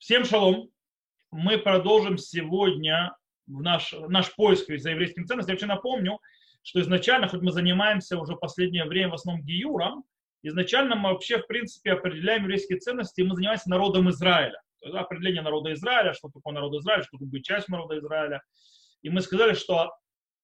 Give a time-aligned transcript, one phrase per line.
[0.00, 0.70] Всем шалом.
[1.30, 3.14] Мы продолжим сегодня
[3.46, 5.52] в наш, наш поиск за еврейским ценностям.
[5.52, 6.20] Я вообще напомню,
[6.62, 10.04] что изначально, хоть мы занимаемся уже последнее время в основном гиюром,
[10.42, 14.58] изначально мы вообще, в принципе, определяем еврейские ценности, и мы занимаемся народом Израиля.
[14.80, 18.42] То есть определение народа Израиля, что такое народ Израиля, что такое быть частью народа Израиля.
[19.02, 19.92] И мы сказали, что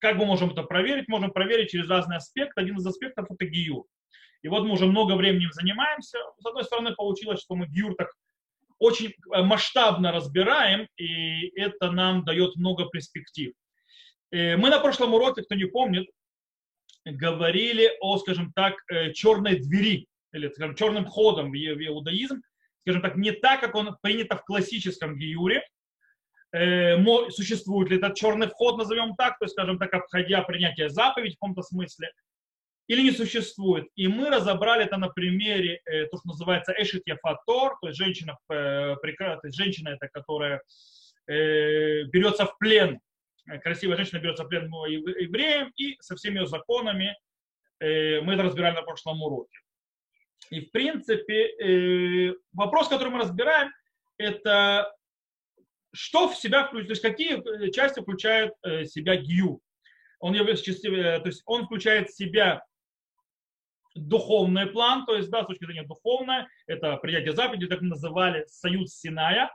[0.00, 1.08] как мы можем это проверить?
[1.08, 2.60] Можем проверить через разные аспекты.
[2.60, 3.86] Один из аспектов– это гиюр.
[4.42, 6.18] И вот мы уже много времени занимаемся.
[6.40, 8.08] С одной стороны, получилось, что мы гиюр так
[8.78, 13.52] очень э, масштабно разбираем, и это нам дает много перспектив.
[14.30, 16.06] Э, мы на прошлом уроке, кто не помнит,
[17.04, 22.42] говорили о, скажем так, э, черной двери, или, скажем, черным ходом в иудаизм,
[22.82, 25.66] скажем так, не так, как он принято в классическом гиюре,
[27.30, 31.38] существует ли этот черный вход, назовем так, то есть, скажем так, обходя принятие заповедей в
[31.38, 32.10] каком-то смысле,
[32.88, 33.88] или не существует.
[33.96, 38.38] И мы разобрали это на примере, э, то, что называется эшит яфатор, то есть женщина,
[38.48, 40.62] э, то есть женщина это, которая
[41.26, 43.00] э, берется в плен,
[43.62, 47.16] красивая женщина берется в плен евреям, и со всеми ее законами
[47.78, 49.58] мы это разбирали на прошлом уроке.
[50.50, 53.70] И в принципе вопрос, который мы разбираем,
[54.16, 54.90] это
[55.92, 59.60] что в себя включает, то есть какие части включает в себя гию.
[60.18, 62.64] Он, то есть он включает в себя
[63.96, 68.94] духовный план, то есть, да, с точки зрения духовной, это принятие заповеди, так называли союз
[68.94, 69.50] Синая,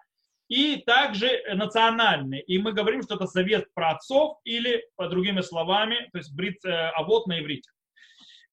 [0.48, 2.40] и также национальный.
[2.42, 6.58] И мы говорим, что это совет про отцов или, по другими словами, то есть брит,
[6.66, 7.70] э, авод на иврите.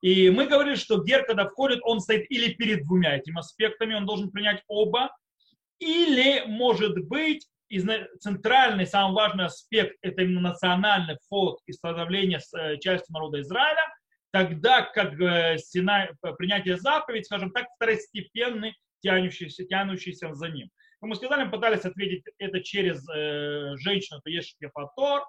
[0.00, 4.06] И мы говорили, что гер, когда входит, он стоит или перед двумя этими аспектами, он
[4.06, 5.11] должен принять оба,
[5.81, 7.48] или, может быть,
[8.20, 13.83] центральный, самый важный аспект– это именно национальный вход и становление э, частью народа Израиля–
[14.31, 20.71] тогда как э, стена, принятие заповедь, скажем так, второстепенный, тянущийся, тянущийся за ним.
[21.01, 25.25] Как мы сказали, мы пытались ответить это через э, женщину, то есть Ефатор,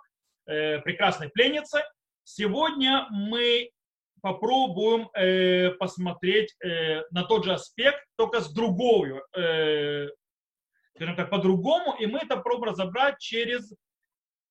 [0.47, 1.83] э, прекрасной пленницы.
[2.23, 3.69] Сегодня мы
[4.21, 10.09] попробуем э, посмотреть э, на тот же аспект, только с другой, э,
[10.95, 13.73] скажем так, по-другому, и мы это пробуем разобрать через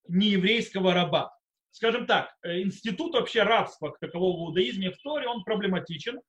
[0.09, 1.38] нееврейского раба
[1.71, 6.21] скажем так, э, институт вообще рабства как такового в иудаизме в Торе, он проблематичен.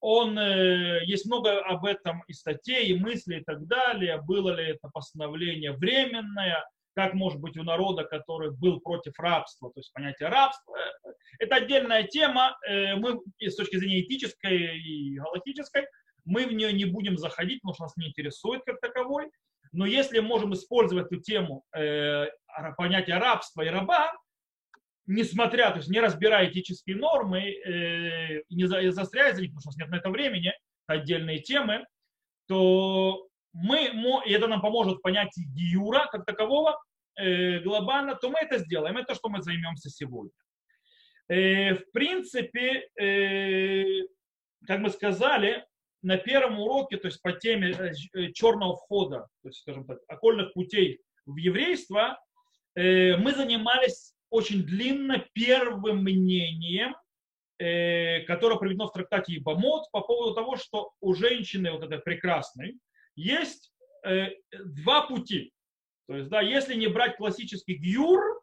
[0.00, 4.20] Он, э, есть много об этом и статей, и мыслей и так далее.
[4.22, 6.64] Было ли это постановление временное,
[6.94, 10.76] как может быть у народа, который был против рабства, то есть понятие рабства.
[10.76, 11.08] Э,
[11.40, 12.56] это отдельная тема.
[12.68, 15.86] Мы с точки зрения этической и галактической,
[16.24, 19.30] мы в нее не будем заходить, потому что нас не интересует как таковой.
[19.72, 21.64] Но если можем использовать эту тему
[22.76, 24.12] понятия рабства и раба,
[25.08, 29.72] несмотря, то есть не разбирая этические нормы, э, не застряя за них, потому что у
[29.72, 30.52] нас нет на это времени,
[30.86, 31.84] отдельные темы,
[32.46, 33.90] то мы,
[34.26, 36.78] и это нам поможет понять гиюра как такового
[37.16, 38.96] э, глобально, то мы это сделаем.
[38.96, 40.30] Это то, что мы займемся сегодня.
[41.28, 44.06] Э, в принципе, э,
[44.66, 45.64] как мы сказали,
[46.02, 49.98] на первом уроке, то есть по теме э, э, черного входа, то есть, скажем так,
[50.06, 52.20] окольных путей в еврейство,
[52.74, 56.96] э, мы занимались очень длинно первым мнением,
[57.58, 62.78] э, которое приведено в трактате Ибамот по поводу того, что у женщины вот этой прекрасной
[63.16, 63.72] есть
[64.04, 65.52] э, два пути.
[66.06, 68.40] То есть, да, если не брать классический гюр,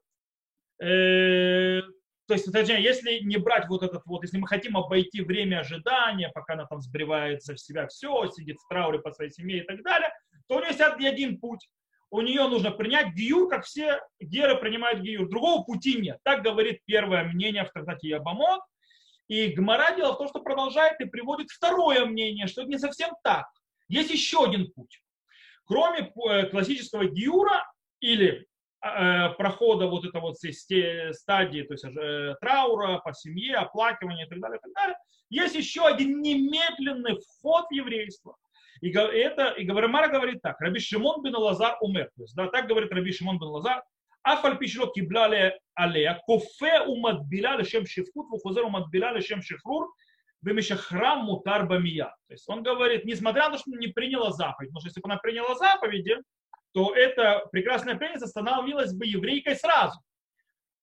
[0.81, 1.81] э,
[2.27, 6.31] то есть, точнее, если не брать вот этот вот, если мы хотим обойти время ожидания,
[6.33, 9.83] пока она там сбривается в себя все, сидит в трауре по своей семье и так
[9.83, 10.09] далее,
[10.47, 11.67] то у нее есть один путь
[12.15, 15.27] у нее нужно принять гиюр, как все геры принимают гиюр.
[15.27, 16.17] Другого пути нет.
[16.23, 18.61] Так говорит первое мнение в трактате Ябамот.
[19.27, 23.09] И Гмара дело в том, что продолжает и приводит второе мнение, что это не совсем
[23.23, 23.47] так.
[23.89, 25.01] Есть еще один путь.
[25.65, 28.47] Кроме э, классического гиюра или
[28.81, 34.39] э, прохода вот этого вот стадии, то есть э, траура по семье, оплакивания и так
[34.39, 34.97] далее, и так далее,
[35.29, 38.37] есть еще один немедленный вход в еврейство.
[38.81, 42.09] И, это, и Гаврамара говорит так, Раби Шимон бен Лазар умер.
[42.15, 43.83] То есть, да, так говорит Раби Шимон бен Лазар,
[44.25, 49.93] Афаль пишло кибляли алея, кофе умадбиля лешем шифкут, вухузер умадбиля лешем шифрур,
[50.41, 52.15] вымешахрам мутар бамия.
[52.27, 55.11] То есть он говорит, несмотря на то, что не приняла заповедь, потому что если бы
[55.11, 56.17] она приняла заповеди,
[56.73, 59.99] то эта прекрасная пленница становилась бы еврейкой сразу.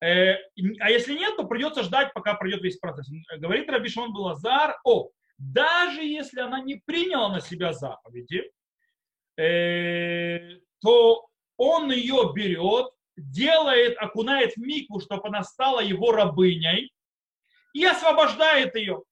[0.01, 0.35] Э,
[0.79, 3.11] а если нет, то придется ждать, пока пройдет весь процесс.
[3.39, 8.51] Говорит Рабишон Балазар, о, даже если она не приняла на себя заповеди,
[9.37, 11.27] э, то
[11.57, 16.93] он ее берет, делает, окунает в микву, чтобы она стала его рабыней,
[17.73, 19.03] и освобождает ее.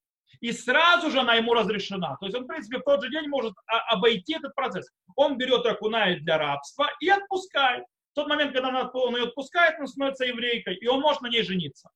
[0.40, 2.16] И сразу же она ему разрешена.
[2.16, 4.90] То есть он, в принципе, в тот же день может обойти этот процесс.
[5.16, 7.84] он берет и окунает для рабства и отпускает.
[8.12, 11.42] В тот момент, когда он ее отпускает, она становится еврейкой, и он может на ней
[11.42, 11.90] жениться.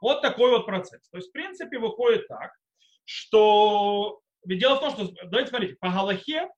[0.00, 1.08] Вот такой вот процесс.
[1.10, 2.52] То есть, в принципе, выходит так,
[3.06, 4.20] что...
[4.44, 6.48] Ведь дело в том, что, давайте смотрите, по Галахе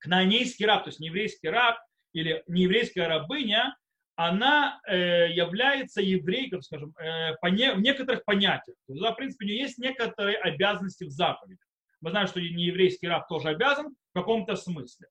[0.00, 1.78] кнаанейский раб, то есть нееврейский раб
[2.12, 3.76] или нееврейская рабыня,
[4.16, 8.76] она э, является еврейкой, скажем, э, по не, в некоторых понятиях.
[8.86, 11.58] То есть, да, в принципе, у нее есть некоторые обязанности в заповеди.
[12.00, 15.08] Мы знаем, что нееврейский раб тоже обязан в каком-то смысле.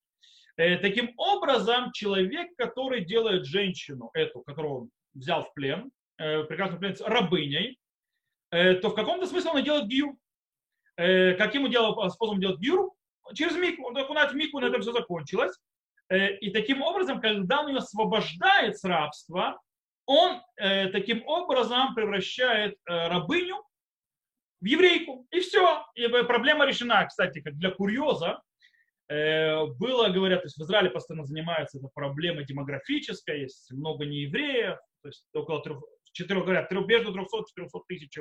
[0.56, 6.79] Э, таким образом, человек, который делает женщину, эту, которую он взял в плен, э, прекрасную
[6.79, 7.79] пленницу, рабыней,
[8.51, 10.15] э, то в каком-то смысле он делает гиюр.
[10.98, 12.92] Э, каким он способом делать гиюр?
[13.34, 13.88] Через мику.
[13.88, 15.57] Он окунает в мику, на этом все закончилось.
[16.10, 19.60] Э, и таким образом, когда он ее освобождает с рабства,
[20.06, 23.63] он э, таким образом превращает рабыню
[24.62, 25.25] в еврейку.
[25.31, 25.86] И все.
[25.95, 28.42] И проблема решена, кстати, как для курьеза.
[29.10, 35.10] Было, говорят, то есть в Израиле постоянно занимаются этой проблемой демографической, есть много неевреев, то
[35.10, 38.18] есть около трех, четырех, говорят, между 300-400 тысяч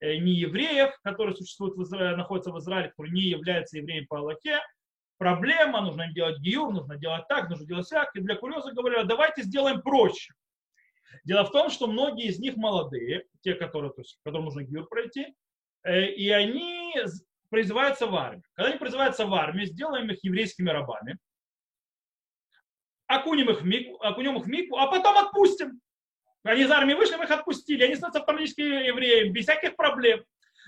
[0.00, 4.60] неевреев, которые существуют в Израиле, находятся в Израиле, которые не являются евреями по Аллахе,
[5.18, 8.14] проблема, нужно делать гиюр, нужно делать так, нужно делать так.
[8.14, 10.34] И для курьеза говорят, давайте сделаем проще.
[11.24, 14.86] Дело в том, что многие из них молодые, те, которые, то есть, которым нужно гиюр
[14.86, 15.34] пройти,
[15.82, 16.94] э, и они
[17.50, 18.44] призываются в армию.
[18.54, 21.18] Когда они призываются в армию, сделаем их еврейскими рабами,
[23.06, 25.80] окунем их в мику, окунем их в мику, а потом отпустим.
[26.46, 27.84] Они из армии вышли, мы их отпустили.
[27.84, 30.24] Они становятся автоматически евреями, без всяких проблем.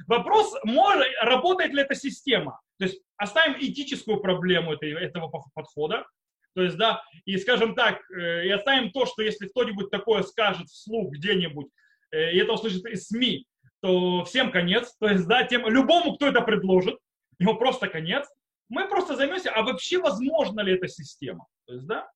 [0.06, 2.60] Вопрос, может, работает ли эта система.
[2.78, 6.06] То есть оставим этическую проблему этого подхода.
[6.54, 10.66] То есть, да, и скажем так, э, и оставим то, что если кто-нибудь такое скажет
[10.68, 11.68] вслух где-нибудь,
[12.10, 13.46] э, и это услышит из СМИ,
[13.80, 14.96] то всем конец.
[14.98, 16.98] То есть, да, тем, любому, кто это предложит,
[17.38, 18.28] ему просто конец.
[18.68, 21.46] Мы просто займемся, а вообще возможно ли эта система?
[21.66, 22.10] То есть, да.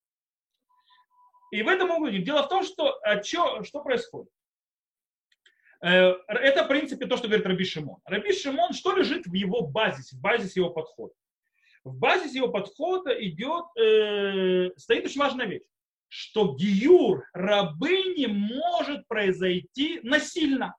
[1.52, 2.25] И в этом говорим.
[2.25, 4.31] Дело в том, что, а что, что происходит?
[5.82, 8.00] Э, это, в принципе, то, что говорит Раби Шимон.
[8.06, 11.12] Раби Шимон, что лежит в его базисе, в базисе его подхода?
[11.84, 15.62] В базисе его подхода идет, э, стоит очень важная вещь,
[16.08, 20.75] что гиюр рабыни может произойти насильно.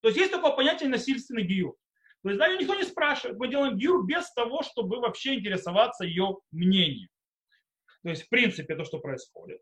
[0.00, 1.76] То есть есть такое понятие насильственный гиюр.
[2.24, 3.38] То есть, да, ее никто не спрашивает.
[3.38, 7.10] Мы делаем гиюр без того, чтобы вообще интересоваться ее мнением.
[8.02, 9.60] То есть, в принципе, то, что происходит.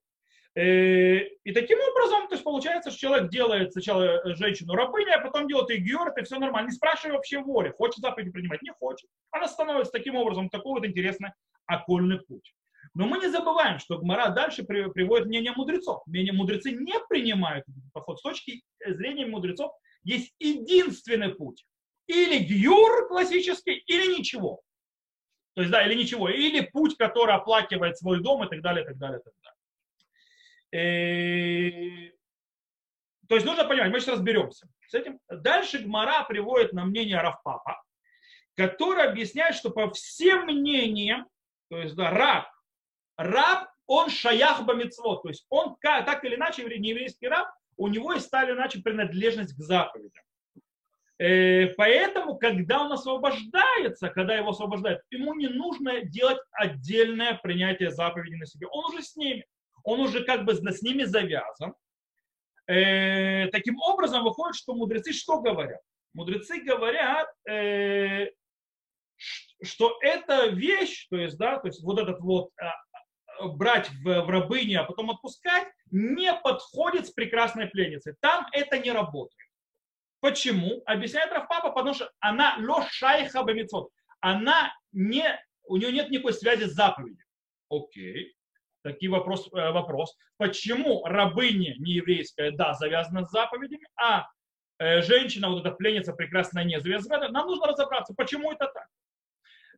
[0.57, 5.49] Э, и таким образом, то есть получается, что человек делает сначала женщину рабыней, а потом
[5.49, 9.09] делает ее геор, это все нормально, не спрашивая вообще воли, хочет заповеди принимать, не хочет.
[9.33, 11.31] Она становится таким образом такой вот интересный
[11.67, 12.55] окольный путь.
[12.95, 16.03] Но мы не забываем, что Гмара дальше приводит мнение мудрецов.
[16.07, 18.21] Мнение мудрецы не принимают подход.
[18.21, 19.73] С точки зрения мудрецов
[20.05, 21.65] есть единственный путь.
[22.07, 24.61] Или гюр классический, или ничего.
[25.55, 26.29] То есть, да, или ничего.
[26.29, 29.54] Или путь, который оплакивает свой дом и так далее, и так далее, и так далее.
[30.75, 32.11] Э,
[33.29, 35.21] то есть нужно понимать, мы сейчас разберемся с этим.
[35.29, 37.81] Дальше Гмара приводит на мнение Равпапа,
[38.57, 41.27] который объясняет, что по всем мнениям,
[41.71, 42.47] то есть да, раб,
[43.17, 48.31] раб, он шаях бамитцвот, то есть он так или иначе, нееврейский раб, у него есть
[48.31, 50.25] так иначе принадлежность к заповедям.
[51.19, 58.35] Э, поэтому, когда он освобождается, когда его освобождают, ему не нужно делать отдельное принятие заповеди
[58.35, 58.67] на себе.
[58.67, 59.47] Он уже с ними
[59.85, 61.75] он уже как бы с ними завязан.
[62.67, 65.81] Э, таким образом, выходит, что мудрецы что говорят?
[66.15, 68.31] Мудрецы говорят, э,
[69.63, 74.31] что эта вещь, то есть, да, то есть вот этот вот а, брать в, в
[74.31, 78.15] рабыне, а потом отпускать, не подходит с прекрасной пленницей.
[78.21, 79.49] Там это не работает.
[80.21, 80.83] Почему?
[80.87, 83.91] Объясняет Рафпапа, потому что она лошайха бамитцвот.
[84.21, 85.25] Она не,
[85.65, 87.25] у нее нет никакой связи с заповедью.
[87.69, 88.35] Окей
[88.85, 94.29] такой вопрос, э, вопрос, почему рабыня нееврейская, да, завязана с заповедями, а
[94.79, 98.87] э, женщина, вот эта пленница прекрасно не завязана, нам нужно разобраться, почему это так.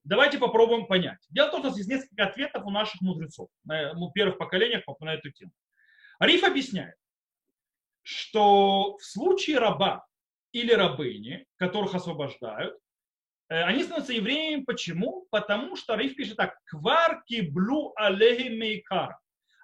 [0.02, 1.18] Давайте попробуем понять.
[1.30, 4.82] Дело в том, что у есть несколько ответов у наших мудрецов, на ну, первых поколениях
[5.00, 5.52] на эту тему.
[6.18, 6.96] Ариф объясняет,
[8.02, 10.04] что в случае раба
[10.52, 12.85] или рабыни, которых освобождают, Э,
[13.48, 14.64] они становятся евреями.
[14.64, 15.26] Почему?
[15.30, 16.58] Потому что Риф пишет так.
[16.64, 19.16] Кварки блу алехи мейкар.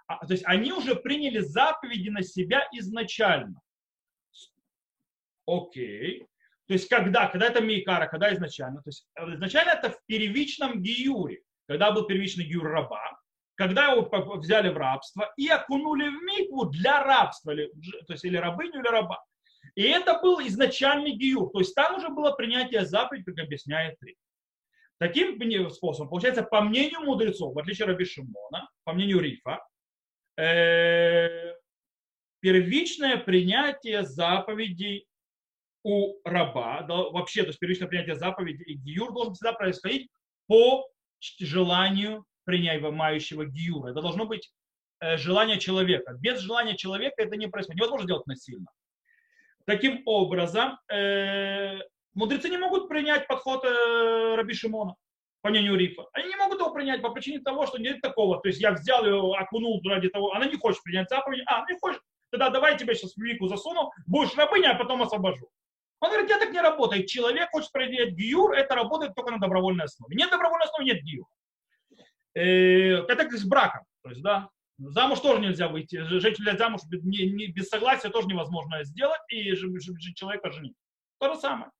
[0.06, 3.60] А, то есть они уже приняли заповеди на себя изначально.
[5.46, 6.26] Окей.
[6.66, 7.28] То есть когда?
[7.28, 8.82] Когда это мейкара, когда изначально?
[8.82, 11.42] То есть э, изначально это в первичном гиюре.
[11.66, 13.18] Когда был первичный гиюр раба.
[13.54, 17.52] Когда его взяли в рабство и окунули в микву для рабства.
[17.52, 17.70] Или,
[18.06, 19.22] то есть или рабыню, или раба.
[19.74, 21.50] И это был изначальный гиюр.
[21.50, 24.16] То есть там уже было принятие заповедей, как объясняет Рик.
[24.98, 29.60] Таким способом, получается, по мнению мудрецов, в отличие от Раби Шимона, по мнению Рифа,
[30.38, 31.54] э,
[32.40, 35.08] первичное принятие заповедей
[35.84, 40.08] у раба, да, вообще, то есть первичное принятие заповедей и гиюр должен всегда происходить
[40.46, 40.88] по
[41.40, 43.90] желанию принимающего гиюра.
[43.90, 44.52] Это должно быть
[45.00, 46.14] э, желание человека.
[46.20, 47.78] Без желания человека это не происходит.
[47.78, 48.66] Невозможно сделать насильно.
[49.66, 51.78] Таким образом, э,
[52.14, 54.96] мудрецы не могут принять подход э, Раби Шимона,
[55.40, 56.06] по мнению Рифа.
[56.12, 58.40] Они не могут его принять по причине того, что нет такого.
[58.40, 61.78] То есть я взял ее, окунул ради того, она не хочет принять заповедь, а, не
[61.78, 62.00] хочет,
[62.30, 65.48] тогда давай я тебя сейчас в веку засуну, будешь рабыня, а потом освобожу.
[66.00, 67.06] Он говорит, я так не работает.
[67.06, 70.16] Человек хочет принять гиюр, это работает только на добровольной основе.
[70.16, 71.28] Нет добровольной основы, нет гиюра.
[72.34, 73.82] Э, это как с браком.
[74.02, 74.48] То есть, да,
[74.90, 76.02] замуж тоже нельзя выйти.
[76.20, 79.54] Жить замуж без согласия тоже невозможно сделать, и
[80.14, 80.76] человека женить.
[81.18, 81.70] То же самое.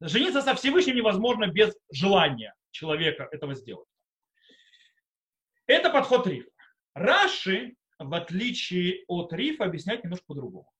[0.00, 3.88] Жениться со Всевышним невозможно без желания человека этого сделать.
[5.66, 6.50] Это подход Рифа.
[6.94, 10.70] Раши, в отличие от Рифа, объясняет немножко по-другому.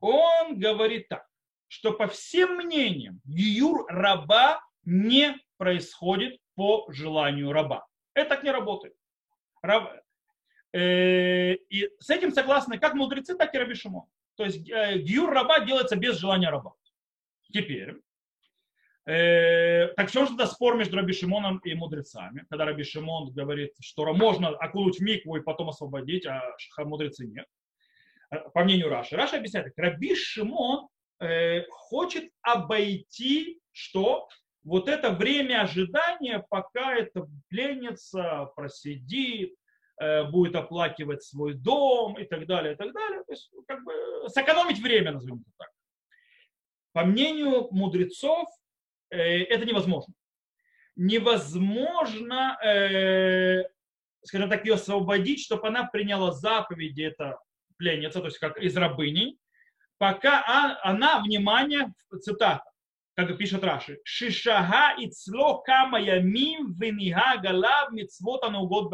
[0.00, 1.26] Он говорит так,
[1.68, 7.86] что по всем мнениям Гиюр раба не происходит по желанию раба.
[8.14, 8.94] Это так не работает.
[10.72, 14.04] Э, и с этим согласны как мудрецы, так и Раби Шимон.
[14.36, 16.74] То есть э, гиюр раба делается без желания раба.
[17.52, 17.96] Теперь,
[19.06, 22.46] э, так в чем же тогда спор между Раби Шимоном и мудрецами?
[22.48, 26.42] Когда Раби Шимон говорит, что можно окунуть в микву и потом освободить, а
[26.78, 27.46] мудрецы нет.
[28.54, 29.16] По мнению Раши.
[29.16, 30.86] Раша объясняет, Раби Шимон
[31.68, 34.28] хочет обойти что?
[34.62, 39.54] Вот это время ожидания, пока эта пленница просидит,
[40.00, 43.24] э, будет оплакивать свой дом и так далее, и так далее.
[43.24, 43.92] То есть, как бы,
[44.28, 45.70] сэкономить время, назовем это так.
[46.92, 48.48] По мнению мудрецов,
[49.10, 50.12] э, это невозможно.
[50.96, 53.64] Невозможно, э,
[54.22, 57.38] скажем так, ее освободить, чтобы она приняла заповеди, это
[57.78, 59.38] пленница, то есть как из рабыни,
[59.96, 62.69] пока она, внимание, цитата,
[63.26, 68.92] как пишет Раши, «Шишага и цло кама ямим венига галав митцвот анугод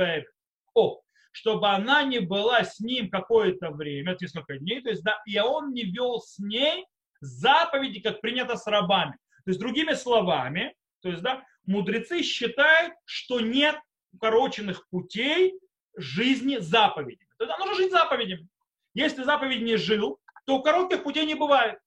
[0.75, 1.01] О,
[1.33, 5.39] чтобы она не была с ним какое-то время, это несколько дней, то есть, да, и
[5.39, 6.87] он не вел с ней
[7.21, 9.19] заповеди, как принято с рабами.
[9.45, 13.79] То есть, другими словами, то есть, да, мудрецы считают, что нет
[14.13, 15.59] укороченных путей
[15.97, 17.29] жизни заповедями.
[17.39, 18.49] То есть, нужно жить заповедями.
[18.95, 21.79] Если заповедь не жил, то коротких путей не бывает.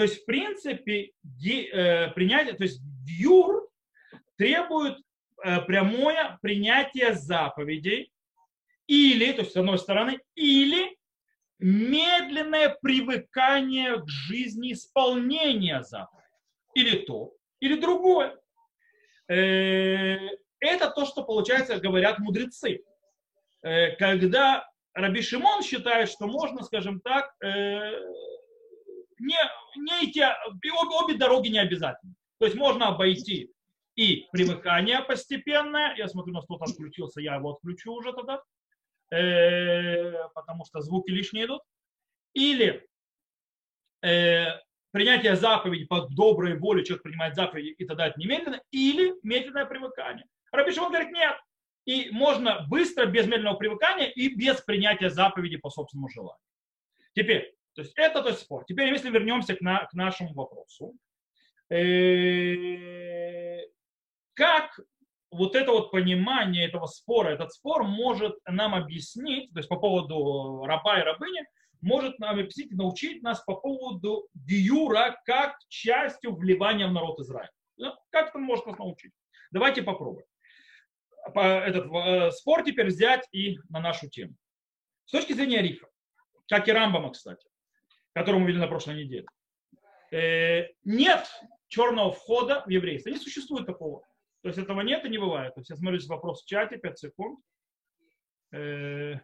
[0.00, 1.12] То есть, в принципе,
[1.44, 3.68] э, принятие, то есть юр
[4.38, 4.96] требует
[5.44, 8.10] э, прямое принятие заповедей,
[8.86, 10.96] или, то есть с одной стороны, или
[11.58, 16.30] медленное привыкание к жизни исполнения заповедей.
[16.72, 18.40] Или то, или другое.
[19.28, 20.16] Э,
[20.60, 22.82] это то, что, получается, говорят мудрецы.
[23.60, 27.34] Когда Раби Шимон считает, что можно, скажем так,
[29.20, 29.36] не,
[29.76, 32.14] не идти, обе, обе дороги не обязательно.
[32.38, 33.52] То есть можно обойти
[33.96, 35.94] и примыкание постепенное.
[35.96, 38.42] Я смотрю, у нас кто-то отключился, я его отключу уже тогда,
[39.10, 41.62] э, потому что звуки лишние идут.
[42.32, 42.86] Или
[44.02, 44.46] э,
[44.90, 50.24] принятие заповеди по доброй воле, человек принимает заповеди, и тогда это немедленно, или медленное примыкание.
[50.52, 51.36] Раби Шимон говорит, нет,
[51.84, 56.40] и можно быстро, без медленного привыкания и без принятия заповеди по собственному желанию.
[57.14, 58.64] Теперь, то есть это то есть спор.
[58.66, 60.94] Теперь, если вернемся к, на, к нашему вопросу,
[61.70, 63.60] э,
[64.34, 64.80] как
[65.30, 70.64] вот это вот понимание этого спора, этот спор может нам объяснить, то есть по поводу
[70.66, 71.44] раба и рабыни,
[71.80, 77.50] может нам объяснить, научить нас по поводу диюра как частью вливания в народ Израиля.
[78.10, 79.12] Как это может нас научить?
[79.50, 80.26] Давайте попробуем.
[81.34, 84.34] Этот э, спор теперь взять и на нашу тему.
[85.04, 85.88] С точки зрения Рифа,
[86.48, 87.46] как и Рамбама, кстати,
[88.14, 89.26] которую мы видели на прошлой неделе.
[90.12, 91.26] Э, нет
[91.68, 93.10] черного входа в еврейство.
[93.10, 94.02] Не существует такого.
[94.42, 95.54] То есть этого нет и не бывает.
[95.54, 97.38] То есть я смотрю вопрос в чате, 5 секунд.
[98.52, 99.14] Э,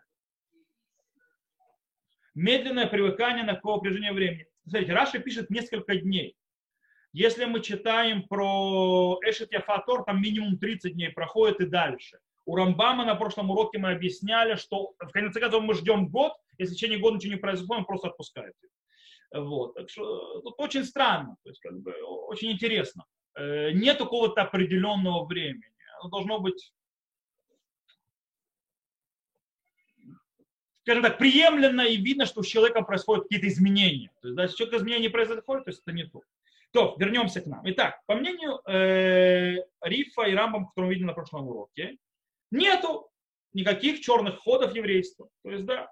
[2.35, 4.47] медленное привыкание на какого напряжения времени.
[4.67, 6.37] Смотрите, Раша пишет несколько дней.
[7.13, 12.19] Если мы читаем про Эшет Яфатор, там минимум 30 дней проходит и дальше.
[12.47, 16.75] У Рамбама на прошлом уроке мы объясняли, что в конце концов мы ждем год, если
[16.75, 18.55] в течение года ничего не произойдет, он просто отпускает.
[19.35, 19.75] Вот.
[19.75, 21.93] Так что тут очень странно, то есть как бы
[22.29, 23.05] очень интересно.
[23.35, 25.65] Э, нет какого-то определенного времени.
[26.01, 26.73] Оно должно быть,
[30.83, 34.13] скажем так, приемлемо и видно, что с человеком происходят какие-то изменения.
[34.23, 36.23] То есть, да, если человек изменения не происходит, то есть это не то.
[36.71, 37.63] То, вернемся к нам.
[37.65, 41.99] Итак, по мнению э, Рифа и Рамбам, который мы видели на прошлом уроке,
[42.51, 43.11] нету
[43.53, 45.29] никаких черных ходов еврейства.
[45.43, 45.91] То есть, да,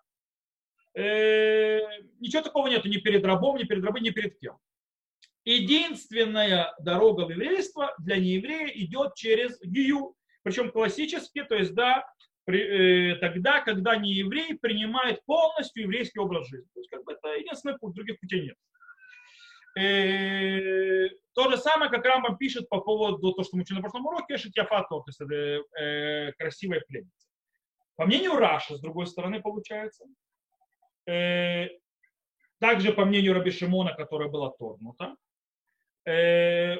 [0.94, 1.80] э,
[2.20, 4.58] ничего такого нету ни перед рабом, ни перед рабой, ни перед кем.
[5.44, 10.14] Единственная дорога в еврейство для нееврея идет через Гию.
[10.42, 12.06] Причем классически, то есть, да,
[12.44, 16.68] при, э, тогда, когда нееврей принимает полностью еврейский образ жизни.
[16.74, 18.56] То есть, как бы это единственный путь, других путей нет.
[19.76, 24.06] Э, то же самое, как Рамбам пишет по поводу того, что мы учили на прошлом
[24.06, 25.34] уроке, Шитьяфато, то есть это
[25.80, 27.28] э, красивая пленница.
[27.96, 30.04] По мнению Раши, с другой стороны, получается,
[31.06, 31.68] э,
[32.60, 35.16] также по мнению Раби Шимона, которая была торгнута,
[36.06, 36.76] э,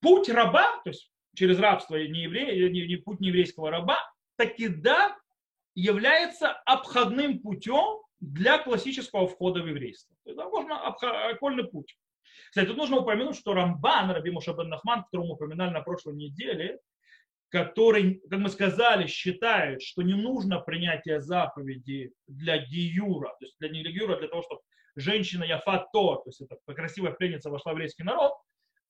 [0.00, 3.98] путь раба, то есть через рабство не, еврея, не, не путь нееврейского раба,
[4.36, 5.16] таки да,
[5.74, 10.16] является обходным путем для классического входа в еврейство.
[10.24, 10.88] То есть, да, можно
[11.30, 11.96] окольный путь.
[12.58, 16.80] Кстати, тут нужно упомянуть, что Рамбан, Раби Мушабен Нахман, которого мы упоминали на прошлой неделе,
[17.50, 23.68] который, как мы сказали, считает, что не нужно принятие заповеди для гиюра, то есть для
[23.68, 24.62] не гиюра, а для того, чтобы
[24.96, 28.32] женщина Яфато, то есть это красивая пленница вошла в еврейский народ,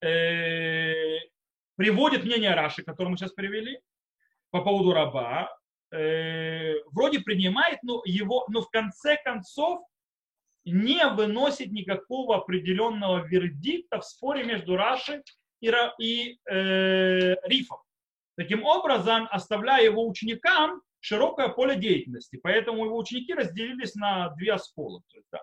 [0.00, 1.18] э,
[1.76, 3.82] приводит мнение Раши, которое мы сейчас привели,
[4.50, 5.54] по поводу раба,
[5.92, 9.82] э, вроде принимает, но его, но в конце концов
[10.72, 15.22] не выносит никакого определенного вердикта в споре между Раши
[15.60, 17.78] и, и э, Рифом.
[18.37, 22.38] Таким образом, оставляя его ученикам широкое поле деятельности.
[22.42, 25.02] Поэтому его ученики разделились на две осколы.
[25.08, 25.40] То, есть, да.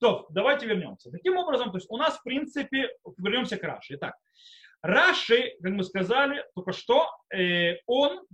[0.00, 1.10] то давайте вернемся.
[1.10, 3.94] Таким образом, то есть у нас, в принципе, вернемся к Раши.
[3.94, 4.14] Итак,
[4.82, 8.26] Раши, как мы сказали только что, э, он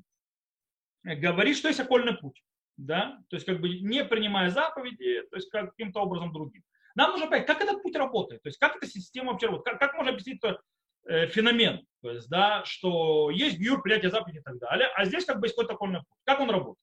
[1.04, 2.42] говорит, что есть окольный путь
[2.76, 6.62] да, то есть как бы не принимая заповеди, то есть каким-то образом другим.
[6.95, 9.80] Нам нужно понять, как этот путь работает, то есть как эта система вообще работает, как,
[9.80, 10.61] как можно объяснить это,
[11.06, 15.25] э, феномен, то есть, да, что есть гюр, принятие заповеди и так далее, а здесь
[15.25, 16.18] как бы есть какой-то окольный путь.
[16.25, 16.78] Как он работает?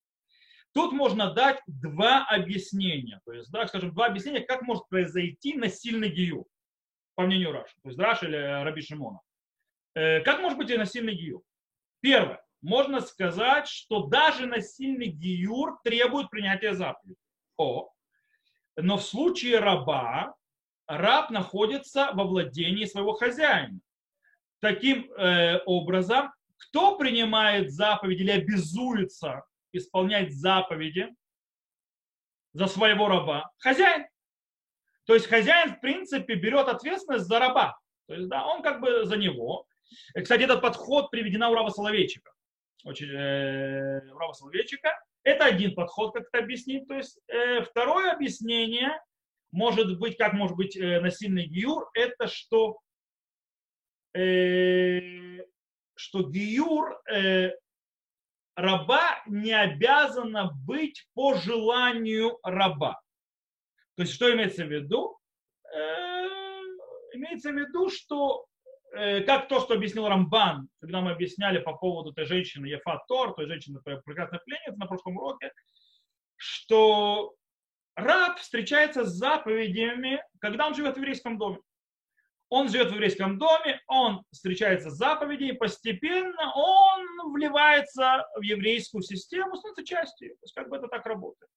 [0.74, 6.10] Тут можно дать два объяснения, то есть, да, скажем, два объяснения, как может произойти насильный
[6.10, 6.48] гию,
[7.16, 9.20] по мнению Раши, то есть Раши или Раби Шимона.
[9.96, 11.44] Э, как может быть насильный гию?
[12.02, 17.20] Первое можно сказать, что даже насильный гиюр требует принятия заповеди.
[17.58, 17.90] О.
[18.78, 20.34] Но в случае раба,
[20.88, 23.80] раб находится во владении своего хозяина.
[24.62, 31.14] Таким э, образом, кто принимает заповеди или обязуется исполнять заповеди
[32.54, 33.52] за своего раба?
[33.58, 34.06] Хозяин.
[35.06, 37.78] То есть хозяин, в принципе, берет ответственность за раба.
[38.08, 39.68] То есть, да, он как бы за него.
[40.16, 42.32] Кстати, этот подход приведена у раба Соловейчика
[42.84, 44.90] очень, э, Рава Соловейчика.
[45.24, 46.88] Это один подход, как это объяснить.
[46.88, 48.92] То есть э, второе объяснение
[49.54, 52.80] может быть, как может быть э, насильный гиюр, это что,
[54.16, 55.40] э,
[55.96, 57.52] что гиюр э,
[58.56, 63.00] раба не обязана быть по желанию раба.
[63.96, 65.20] То есть что имеется в виду?
[65.72, 66.28] Э,
[67.14, 68.48] имеется в виду, что
[68.94, 73.48] как то, что объяснил Рамбан, когда мы объясняли по поводу той женщины Ефа Тор, той
[73.48, 75.52] женщины прекрасной пленницы на прошлом уроке,
[76.36, 77.34] что
[77.96, 81.60] раб встречается с заповедями, когда он живет в еврейском доме.
[82.50, 89.56] Он живет в еврейском доме, он встречается с заповедями, постепенно он вливается в еврейскую систему,
[89.56, 90.36] становится частью.
[90.36, 91.50] То есть как бы это так работает.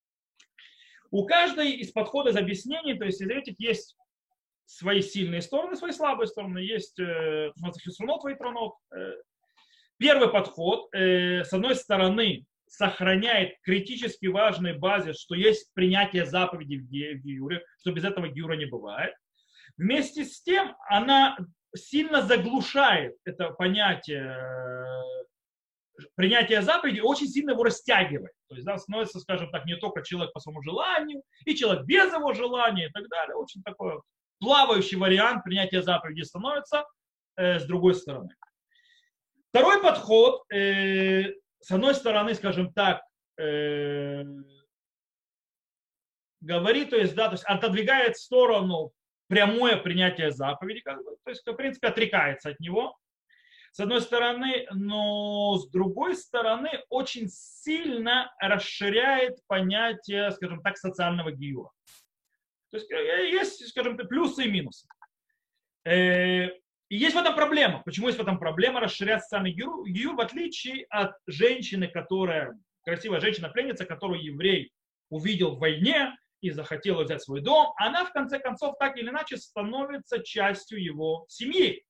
[1.10, 3.94] У каждой из подходов из объяснений, то есть из этих есть
[4.66, 6.58] свои сильные стороны, свои слабые стороны.
[6.58, 7.52] Есть э,
[7.82, 8.74] хисрунот, вейтронот.
[8.94, 9.12] Э,
[9.98, 16.88] первый подход, э, с одной стороны, сохраняет критически важный базис, что есть принятие заповедей в
[16.88, 19.14] Гиюре, что без этого Гиюра не бывает.
[19.76, 21.38] Вместе с тем она
[21.74, 24.36] сильно заглушает это понятие
[26.14, 28.32] принятия заповеди, очень сильно его растягивает.
[28.48, 32.12] То есть да, становится, скажем так, не только человек по своему желанию, и человек без
[32.12, 33.36] его желания и так далее.
[33.36, 34.00] Очень такое
[34.40, 36.84] плавающий вариант принятия заповеди становится
[37.36, 38.34] э, с другой стороны.
[39.50, 43.02] Второй подход, э, с одной стороны, скажем так,
[43.38, 44.22] э,
[46.40, 48.92] говорит, то есть, да, то есть отодвигает в сторону
[49.28, 52.96] прямое принятие заповеди, как бы, то есть, в принципе, отрекается от него,
[53.72, 61.70] с одной стороны, но с другой стороны очень сильно расширяет понятие, скажем так, социального гиюра.
[62.70, 64.88] То есть э, есть, скажем так, плюсы и минусы.
[65.84, 66.48] Э,
[66.88, 67.82] и есть в этом проблема.
[67.84, 73.84] Почему есть в этом проблема расширять социальный гиюр, в отличие от женщины, которая, красивая женщина-пленница,
[73.86, 74.70] которую еврей
[75.10, 79.36] увидел в войне, и захотела взять свой дом, она в конце концов так или иначе
[79.36, 81.82] становится частью его семьи.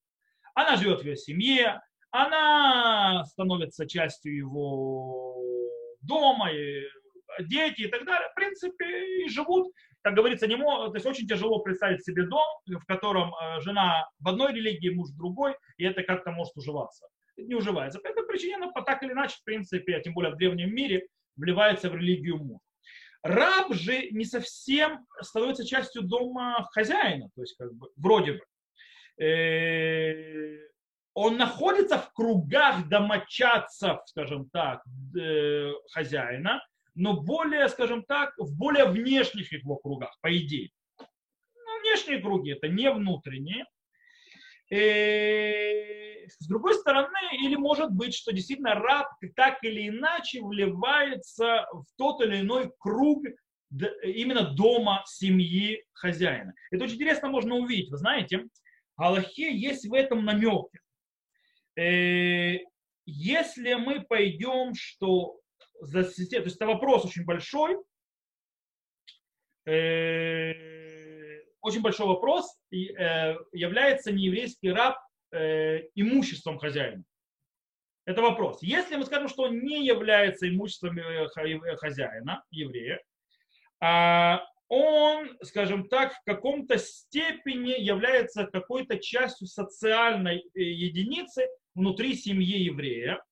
[0.55, 5.37] Она живет в его семье, она становится частью его
[6.01, 6.83] дома, и
[7.41, 8.29] дети и так далее.
[8.31, 9.73] В принципе, и живут,
[10.07, 14.09] как говорится, не мог, то есть очень тяжело представить себе дом, в котором э, жена
[14.21, 17.09] в одной религии, муж в другой, и это как-то может уживаться.
[17.37, 17.99] не уживается.
[17.99, 21.09] По этой причине она так или иначе, в принципе, а тем более в древнем мире,
[21.35, 22.61] вливается в религию мужа.
[23.25, 29.25] Раб же не совсем становится частью дома хозяина, то есть как бы вроде бы.
[29.25, 30.69] Э,
[31.15, 34.85] он находится в кругах домочадцев, скажем так,
[35.21, 36.63] э, хозяина,
[36.97, 40.71] но более, скажем так, в более внешних его кругах, по идее.
[40.99, 43.67] Ну, внешние круги, это не внутренние.
[44.71, 51.67] И, э, с другой стороны, или может быть, что действительно раб так или иначе вливается
[51.71, 53.23] в тот или иной круг
[54.03, 56.55] именно дома, семьи хозяина.
[56.71, 57.91] Это очень интересно можно увидеть.
[57.91, 58.47] Вы знаете,
[58.97, 60.81] Аллахе есть в этом намеки.
[61.79, 62.59] Э,
[63.05, 65.39] если мы пойдем, что
[65.81, 67.77] за то есть это вопрос очень большой,
[69.67, 70.53] э,
[71.61, 74.99] очень большой вопрос, э, является нееврейский раб
[75.95, 77.03] имуществом хозяина?
[78.07, 78.63] Это вопрос.
[78.63, 80.99] Если мы скажем, что он не является имуществом
[81.79, 83.03] хозяина, еврея,
[83.81, 93.15] а он, скажем так, в каком-то степени является какой-то частью социальной единицы, внутри семьи еврея,
[93.15, 93.26] э,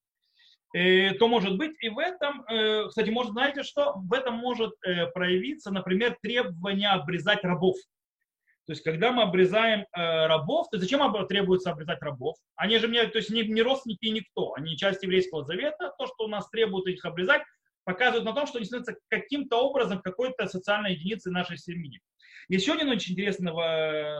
[0.74, 5.06] то может быть и в этом, э, кстати, может, знаете что, в этом может э,
[5.06, 7.76] проявиться, например, требование обрезать рабов.
[8.66, 12.36] То есть, когда мы обрезаем рабов, то зачем требуется обрезать рабов?
[12.56, 15.92] Они же мне, то есть не, не родственники никто, они часть еврейского завета.
[15.98, 17.42] То, что у нас требует их обрезать,
[17.84, 22.00] показывает на том, что они становятся каким-то образом какой-то социальной единицей нашей семьи.
[22.48, 23.52] Еще один очень интересный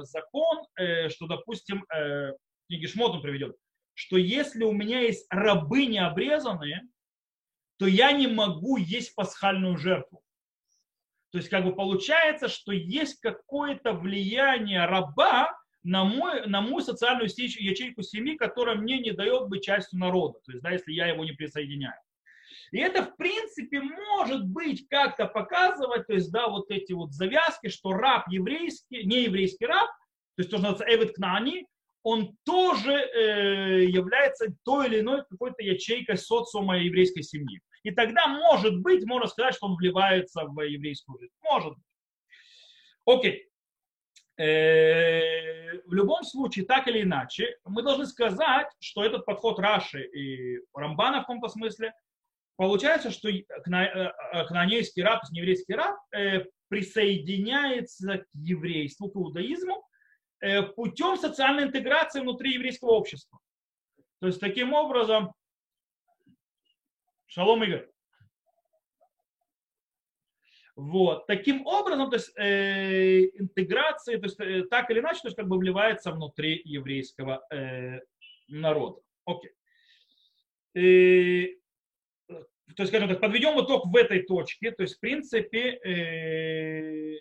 [0.04, 0.66] закон,
[1.08, 1.86] что, допустим,
[2.68, 3.56] книги Шмот он приведет,
[3.94, 6.82] что если у меня есть рабы не обрезанные,
[7.78, 10.22] то я не могу есть пасхальную жертву.
[11.30, 15.50] То есть как бы получается, что есть какое-то влияние раба
[15.82, 20.38] на, мой, на мою социальную ячейку семьи, которая мне не дает быть частью народа.
[20.44, 21.96] То есть, да, если я его не присоединяю.
[22.70, 27.68] И это, в принципе, может быть как-то показывать, то есть, да, вот эти вот завязки,
[27.68, 29.88] что раб еврейский, не еврейский раб,
[30.36, 31.66] то есть то, что называется Эвид Кнани,
[32.04, 37.60] он тоже э, является той или иной какой-то ячейкой социума еврейской семьи.
[37.82, 41.32] И тогда, может быть, можно сказать, что он вливается в еврейскую жизнь.
[41.42, 41.84] Может быть.
[43.06, 43.48] Окей.
[44.36, 50.60] Э, в любом случае, так или иначе, мы должны сказать, что этот подход Раши и
[50.74, 51.94] Рамбана в каком-то смысле,
[52.56, 53.30] получается, что
[53.64, 59.93] кнанейский раб, то есть еврейский раб, э, присоединяется к еврейству, к иудаизму, Э,
[60.76, 63.38] путем социальной интеграции внутри еврейского общества.
[64.20, 65.32] То есть таким образом,
[67.26, 67.88] шалом Игорь.
[70.76, 71.26] Вот.
[71.26, 75.46] Таким образом, то есть э, интеграция, то есть э, так или иначе, то есть как
[75.46, 78.00] бы вливается внутри еврейского э,
[78.48, 79.00] народа.
[79.24, 79.52] Окей.
[80.74, 81.60] И,
[82.26, 84.72] то есть, скажем так, подведем итог в этой точке.
[84.72, 87.20] То есть, в принципе, э,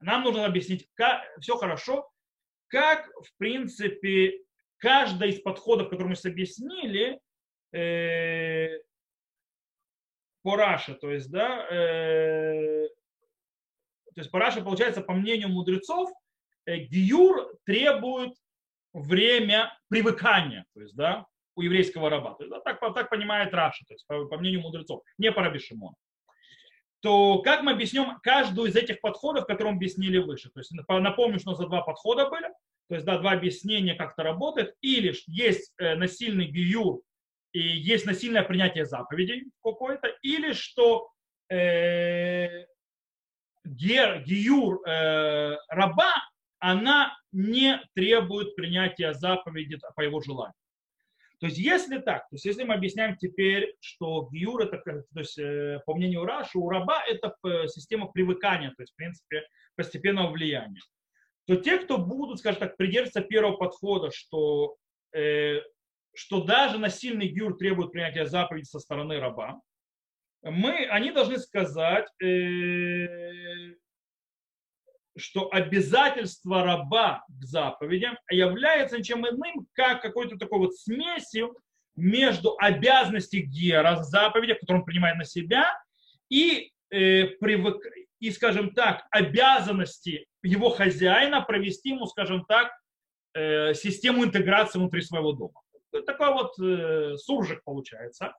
[0.00, 2.10] нам нужно объяснить, как, все хорошо,
[2.70, 4.40] как, в принципе,
[4.78, 7.20] каждый из подходов, которые мы сейчас объяснили,
[7.72, 8.78] э,
[10.42, 12.88] по Раше, то есть, да, э,
[14.14, 16.10] то есть по Раше, получается, по мнению мудрецов,
[16.66, 18.34] э, гиюр требует
[18.92, 22.34] время привыкания, то есть, да, у еврейского раба.
[22.34, 25.42] То есть, да, так, так понимает Раша, то есть, по, по мнению мудрецов, не по
[25.42, 25.58] Раби
[27.00, 30.50] то как мы объясним каждую из этих подходов, которые мы объяснили выше?
[30.50, 32.48] То есть напомню, что у нас два подхода были,
[32.88, 34.74] то есть да, два объяснения, как это работает.
[34.80, 37.00] Или есть э, насильный гиюр
[37.52, 41.10] и есть насильное принятие заповедей какой-то, или что
[41.48, 42.66] э,
[43.64, 46.12] гиюр э, раба,
[46.58, 50.54] она не требует принятия заповеди по его желанию.
[51.40, 55.38] То есть, если так, то есть, если мы объясняем теперь, что гиюр, это, то есть,
[55.38, 59.42] э, по мнению Раши, у раба это э, система привыкания, то есть, в принципе,
[59.74, 60.82] постепенного влияния,
[61.46, 64.76] то те, кто будут, скажем так, придерживаться первого подхода, что,
[65.14, 65.62] э,
[66.14, 69.58] что даже насильный гюр требует принятия заповеди со стороны раба,
[70.42, 73.74] мы, они должны сказать, э,
[75.20, 81.56] что обязательство раба к заповедям является ничем иным, как какой-то такой вот смесью
[81.96, 85.78] между обязанностью гера заповедя, которую он принимает на себя,
[86.28, 87.84] и, э, привык,
[88.20, 92.70] и, скажем так, обязанности его хозяина провести ему, скажем так,
[93.34, 95.60] э, систему интеграции внутри своего дома.
[96.06, 98.34] Такой вот э, суржик получается.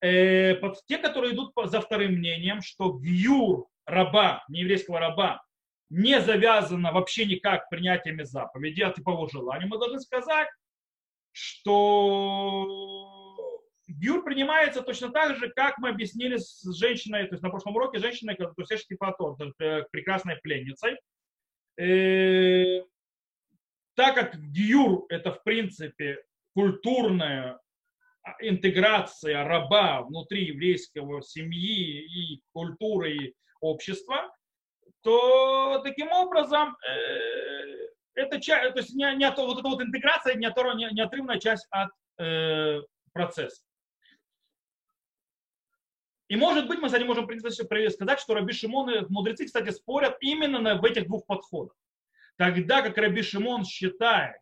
[0.00, 5.42] Э, под те, которые идут за вторым мнением, что гюр раба, нееврейского раба,
[5.90, 10.48] не завязано вообще никак принятиями заповеди, а по его желанию, мы должны сказать,
[11.32, 12.66] что
[13.86, 17.98] гюр принимается точно так же, как мы объяснили с женщиной, то есть на прошлом уроке
[17.98, 19.36] женщиной, то есть Эштифатор,
[19.90, 20.98] прекрасной пленницей.
[21.78, 22.82] Э,
[23.94, 26.22] так как гюр это в принципе
[26.54, 27.60] культурная
[28.40, 34.30] интеграция раба внутри еврейского семьи и культуры и общества,
[35.02, 40.94] то таким образом э, это то есть не, не, вот эта вот интеграция не, не,
[40.94, 42.80] неотрывная часть от э,
[43.12, 43.62] процесса.
[46.28, 50.74] И может быть, мы, кстати, можем сказать, что Раби Шимон и мудрецы, кстати, спорят именно
[50.74, 51.74] в этих двух подходах.
[52.36, 54.36] Тогда как Раби Шимон считает,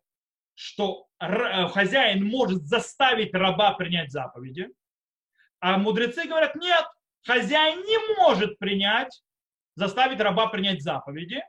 [0.53, 4.69] что э, хозяин может заставить раба принять заповеди,
[5.59, 6.85] а мудрецы говорят, нет,
[7.25, 9.23] хозяин не может принять,
[9.77, 11.41] заставить раба принять заповеди,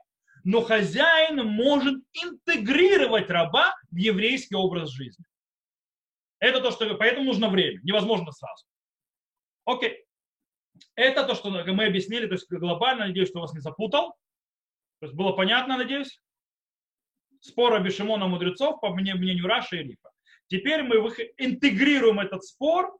[0.43, 5.25] но хозяин может интегрировать раба в еврейский образ жизни.
[6.39, 8.65] Это то, что поэтому нужно время, невозможно сразу.
[9.65, 10.05] Окей.
[10.95, 14.11] Это то, что мы объяснили, то есть глобально, надеюсь, что вас не запутал.
[14.99, 16.21] То есть было понятно, надеюсь?
[17.41, 20.09] Спор Раби Шимона мудрецов по мнению Раши и Рифа.
[20.47, 20.97] Теперь мы
[21.37, 22.95] интегрируем этот спор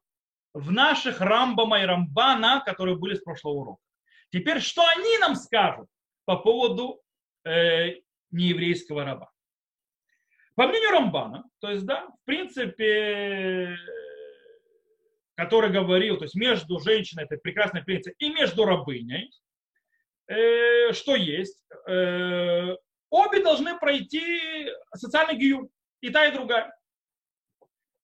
[0.54, 3.82] в наших Рамбама и Рамбана, которые были с прошлого урока.
[4.32, 5.88] Теперь что они нам скажут
[6.26, 7.02] по поводу
[7.46, 7.96] э,
[8.32, 9.32] нееврейского раба?
[10.56, 13.78] По мнению Рамбана, то есть, да, в принципе,
[15.36, 19.32] который говорил, то есть между женщиной, этой прекрасной пленницей, и между рабыней,
[20.28, 22.76] э, что есть, э,
[23.10, 25.70] обе должны пройти социальный гиюр,
[26.02, 26.76] и та, и другая.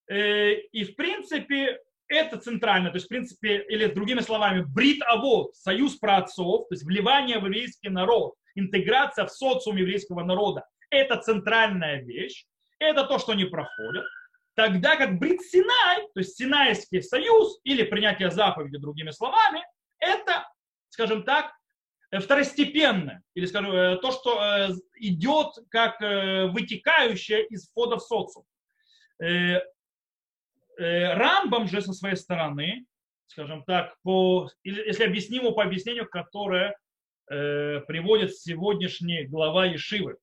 [0.07, 5.55] Э, и в принципе это центрально, то есть в принципе, или другими словами, брит авод,
[5.55, 12.01] союз праотцов, то есть вливание в еврейский народ, интеграция в социум еврейского народа, это центральная
[12.01, 12.45] вещь,
[12.79, 14.05] это то, что они проходят.
[14.53, 19.61] Тогда как Брит Синай, то есть Синайский союз или принятие заповеди, другими словами,
[19.99, 20.47] это,
[20.89, 21.51] скажем так,
[22.15, 28.45] Э, второстепенное, или, скажем, э, то, что э, идет как вытекающее из входа в социум.
[30.77, 32.85] Рамбам же со своей стороны,
[33.27, 36.77] скажем так, по, если объясним его по объяснению, которое
[37.27, 40.17] приводит сегодняшний глава Ешивы,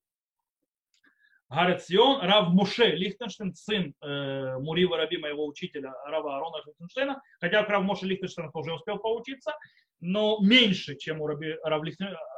[1.53, 7.83] Гарацион, Рав Муше Лихтенштейн, сын э, Мурива Раби, моего учителя, Рава Арона Лихтенштейна, хотя Рав
[7.83, 9.53] Муше Лихтенштейн тоже успел поучиться,
[9.99, 11.83] но меньше, чем у Раби, Рав,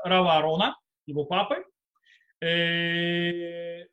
[0.03, 1.63] Рава Арона, его папы.
[2.41, 3.85] Э,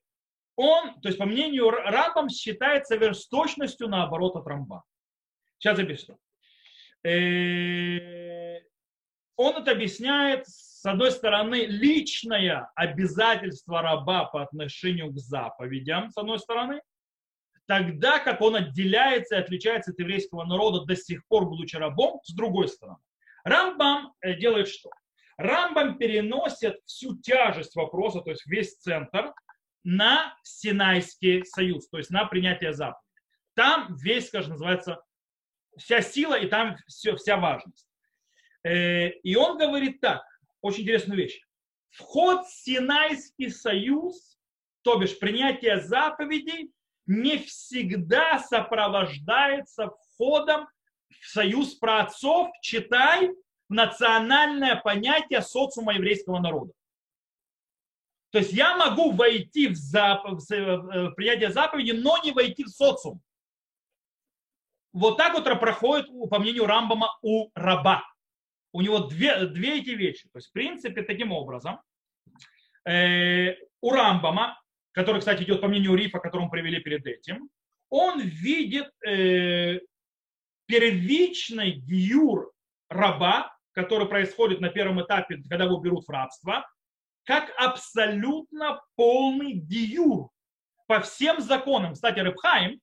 [0.62, 4.84] он, то есть по мнению Рамбам, считается версточностью наоборот от Рамба.
[5.58, 6.18] Сейчас объясню.
[7.04, 8.60] Э,
[9.36, 10.46] он это объясняет
[10.82, 16.82] с одной стороны, личное обязательство раба по отношению к заповедям, с одной стороны,
[17.66, 22.34] тогда как он отделяется и отличается от еврейского народа до сих пор, будучи рабом, с
[22.34, 22.98] другой стороны.
[23.44, 24.90] Рамбам э, делает что?
[25.36, 29.32] Рамбам переносит всю тяжесть вопроса, то есть весь центр,
[29.84, 33.02] на Синайский союз, то есть на принятие заповедей.
[33.54, 35.02] Там весь, скажем, называется,
[35.76, 37.86] вся сила и там все, вся важность.
[38.64, 40.22] Э, и он говорит так,
[40.60, 41.40] очень интересную вещь.
[41.90, 44.38] Вход в Синайский союз,
[44.82, 46.72] то бишь принятие заповедей,
[47.06, 50.68] не всегда сопровождается входом
[51.20, 53.30] в союз праотцов, читай,
[53.68, 56.72] национальное понятие социума еврейского народа.
[58.32, 60.24] То есть я могу войти в, зап...
[60.24, 63.20] в э, принятие заповеди, но не войти в социум.
[64.92, 68.02] Вот так вот проходит, по мнению Рамбама, у раба
[68.72, 70.28] у него две, две эти вещи.
[70.32, 71.80] То есть, в принципе, таким образом,
[72.86, 74.60] э, у Рамбама,
[74.92, 77.50] который, кстати, идет по мнению Рифа, которому привели перед этим,
[77.90, 79.80] он видит э,
[80.66, 82.50] первичный гиюр
[82.88, 86.66] раба, который происходит на первом этапе, когда его берут в рабство,
[87.24, 90.30] как абсолютно полный гиюр
[90.86, 91.94] по всем законам.
[91.94, 92.80] Кстати, Рыбхайм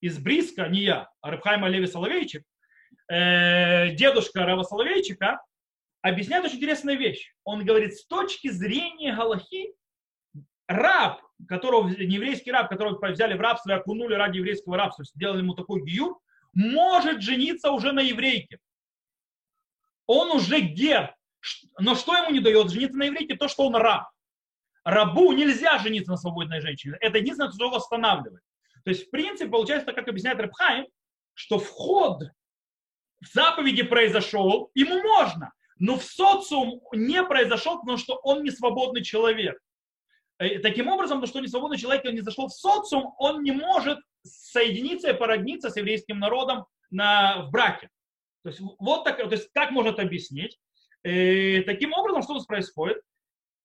[0.00, 2.44] из Бриска, не я, а Рыбхайм Олеви Соловейчик,
[3.08, 5.40] э, дедушка Рава Соловейчика
[6.02, 7.34] объясняет очень интересную вещь.
[7.44, 9.74] Он говорит, с точки зрения Галахи,
[10.66, 15.54] раб, которого, еврейский раб, которого взяли в рабство и окунули ради еврейского рабства, сделали ему
[15.54, 16.18] такой гиюр,
[16.54, 18.58] может жениться уже на еврейке.
[20.06, 21.14] он уже гер,
[21.78, 23.36] но что ему не дает жениться на иврите?
[23.36, 24.08] То, что он раб.
[24.84, 26.96] Рабу нельзя жениться на свободной женщине.
[27.00, 28.42] Это единственное, что его останавливает.
[28.84, 30.86] То есть, в принципе, получается, как объясняет Рабхайм,
[31.34, 32.22] что вход
[33.20, 39.02] в заповеди произошел, ему можно, но в социум не произошел, потому что он не свободный
[39.02, 39.58] человек.
[40.38, 43.42] Э, таким образом, потому что он не свободный человек, он не зашел в социум, он
[43.42, 47.90] не может соединиться и породниться с еврейским народом на, в браке.
[48.42, 50.58] То есть, вот так, то есть, как можно это объяснить?
[51.02, 53.00] Э, таким образом, что у нас происходит?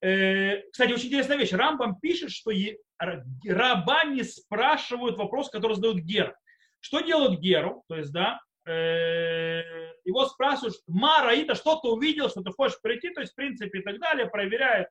[0.01, 1.51] Э, кстати, очень интересная вещь.
[1.51, 2.51] Рамбам пишет, что
[2.97, 6.35] раба не спрашивают вопрос, который задают Гер.
[6.79, 7.83] Что делают Геру?
[7.87, 9.63] То есть, да, э,
[10.03, 13.79] его спрашивают, Мара, это что ты увидел, что ты хочешь прийти, то есть, в принципе,
[13.79, 14.89] и так далее, проверяют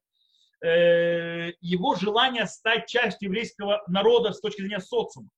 [0.64, 5.28] э, его желание стать частью еврейского народа с точки зрения социума.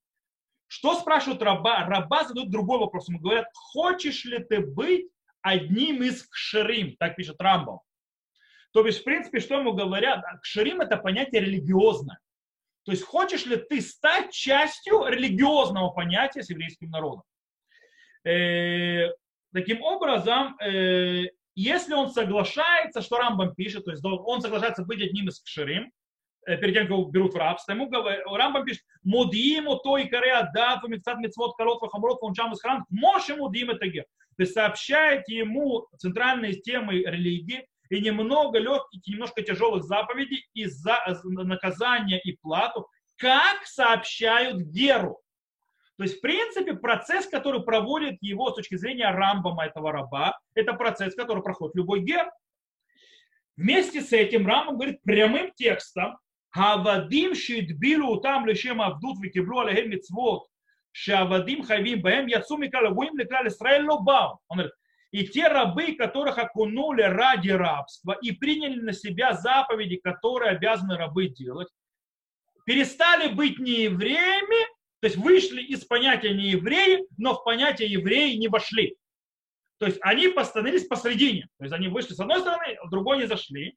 [0.69, 1.85] Что спрашивают раба?
[1.87, 3.09] Раба задают другой вопрос.
[3.09, 5.09] Ему говорят, хочешь ли ты быть
[5.47, 6.97] одним из кшерим?
[6.99, 7.81] Так пишет Рамбам.
[8.73, 10.25] То есть, в принципе, что ему говорят?
[10.43, 12.19] Кшерим это понятие религиозное.
[12.85, 17.23] То есть, хочешь ли ты стать частью религиозного понятия с еврейским народом?
[18.25, 19.09] Э,
[19.53, 25.29] таким образом, э, если он соглашается, что Рамбам пишет, то есть он соглашается быть одним
[25.29, 25.93] из кшерим,
[26.47, 27.91] перед тем, как его берут в рабство, ему
[28.37, 33.35] Рамбам пишет, мудиему то и коре адат, мецат мецвод корот вахамрот ванчам из храм, моше
[33.35, 34.05] мудим это То
[34.39, 42.21] есть сообщает ему центральные темы религии, и немного легких, немножко тяжелых заповедей и за наказание
[42.21, 45.21] и плату, как сообщают Геру.
[45.97, 50.75] То есть, в принципе, процесс, который проводит его с точки зрения Рамбама, этого раба, это
[50.75, 52.31] процесс, который проходит любой гер.
[53.57, 56.19] Вместе с этим Рамбам говорит прямым текстом,
[57.35, 60.49] Шидбилу там лишем авдут викиблу алехем мицвот,
[60.93, 64.41] шавадим хайвим баем яцу микала вуим леклал Исраэль лобау.
[64.49, 64.75] Он говорит,
[65.13, 71.29] и те рабы, которых окунули ради рабства и приняли на себя заповеди, которые обязаны рабы
[71.29, 71.69] делать,
[72.65, 74.67] перестали быть не евреями,
[75.01, 78.97] то есть вышли из понятия не евреи, но в понятие евреи не вошли.
[79.79, 81.49] То есть они постановились посредине.
[81.59, 83.77] То есть они вышли с одной стороны, в другой не зашли.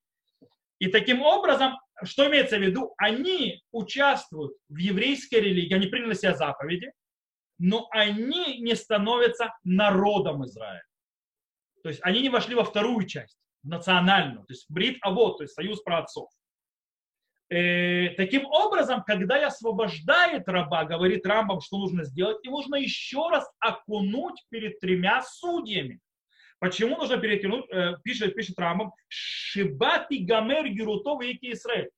[0.79, 2.93] И таким образом, что имеется в виду?
[2.97, 6.91] Они участвуют в еврейской религии, они приняли себя заповеди,
[7.57, 10.83] но они не становятся народом Израиля.
[11.83, 15.53] То есть они не вошли во вторую часть, национальную, то есть брит авод, то есть
[15.53, 16.29] союз праотцов.
[17.49, 23.27] Э, таким образом, когда я освобождает раба, говорит Рамбам, что нужно сделать, и нужно еще
[23.29, 25.99] раз окунуть перед тремя судьями.
[26.59, 31.89] Почему нужно перекинуть, э, пишет, пишет Рамбам, Шибати Гамер Герутов и Израиль.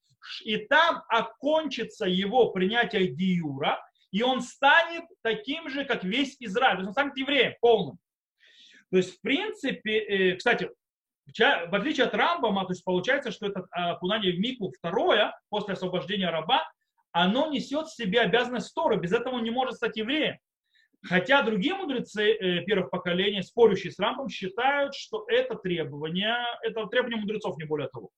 [0.46, 6.76] И там окончится его принятие Диюра, и он станет таким же, как весь Израиль.
[6.76, 7.98] То есть он станет евреем полным.
[8.92, 10.70] То есть, в принципе, э, кстати,
[11.26, 16.30] в отличие от Рамбама, то есть получается, что это окунание в Мику второе, после освобождения
[16.30, 16.70] раба,
[17.12, 18.98] оно несет в себе обязанность Торы.
[18.98, 20.38] Без этого он не может стать евреем.
[21.04, 27.20] Хотя другие мудрецы э, первых поколений, спорящие с Рамбом, считают, что это требование, это требование
[27.20, 28.10] мудрецов, не более того.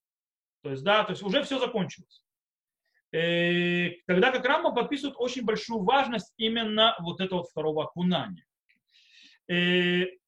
[0.63, 2.23] То есть, да, то есть уже все закончилось.
[3.13, 8.45] Э, тогда как Рамбам подписывает очень большую важность именно вот этого второго окунания.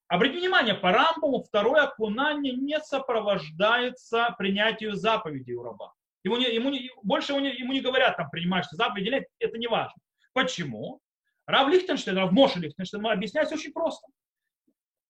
[0.07, 5.93] Обратите внимание, по Рамбаму второе окунание не сопровождается принятию заповедей у раба.
[6.23, 9.25] Ему не, ему не, больше ему не, ему не говорят, там, принимаешь заповеди или нет,
[9.39, 9.95] это не важно.
[10.33, 11.01] Почему?
[11.47, 14.07] Рав Лихтенштейн, Рав Моша Лихтенштейн объясняется очень просто.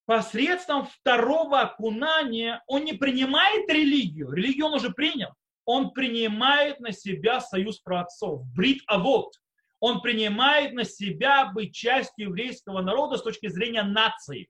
[0.06, 5.32] Посредством второго окунания он не принимает религию, религию он уже принял,
[5.66, 9.34] он принимает на себя союз праотцов, брит авод.
[9.80, 14.48] Он принимает на себя быть частью еврейского народа с точки зрения нации.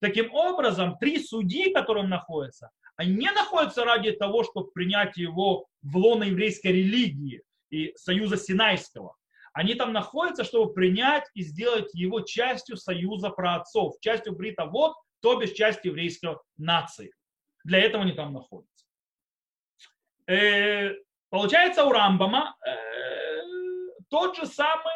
[0.00, 5.96] Таким образом, три судьи, которые находятся, они не находятся ради того, чтобы принять его в
[5.96, 9.16] лоно еврейской религии и союза Синайского.
[9.54, 15.36] Они там находятся, чтобы принять и сделать его частью союза праотцов, частью Брита вот, то
[15.36, 17.12] бишь частью еврейской нации.
[17.64, 18.84] Для этого они там находятся.
[20.26, 20.92] Э,
[21.30, 22.72] получается у Рамбама э,
[24.10, 24.92] тот же самый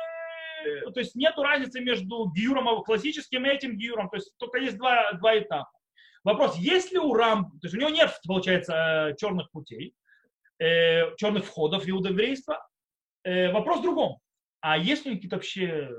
[0.69, 4.77] Э, то есть нет разницы между гиюром классическим и этим гиюром, то есть только есть
[4.77, 5.71] два, два этапа.
[6.25, 9.95] Вопрос, есть ли у Рам, то есть у него нет, получается, э, черных путей,
[10.59, 12.67] э, черных входов в иудоеврейство.
[13.25, 14.19] Э, вопрос в другом.
[14.61, 15.91] А есть ли какие-то вообще,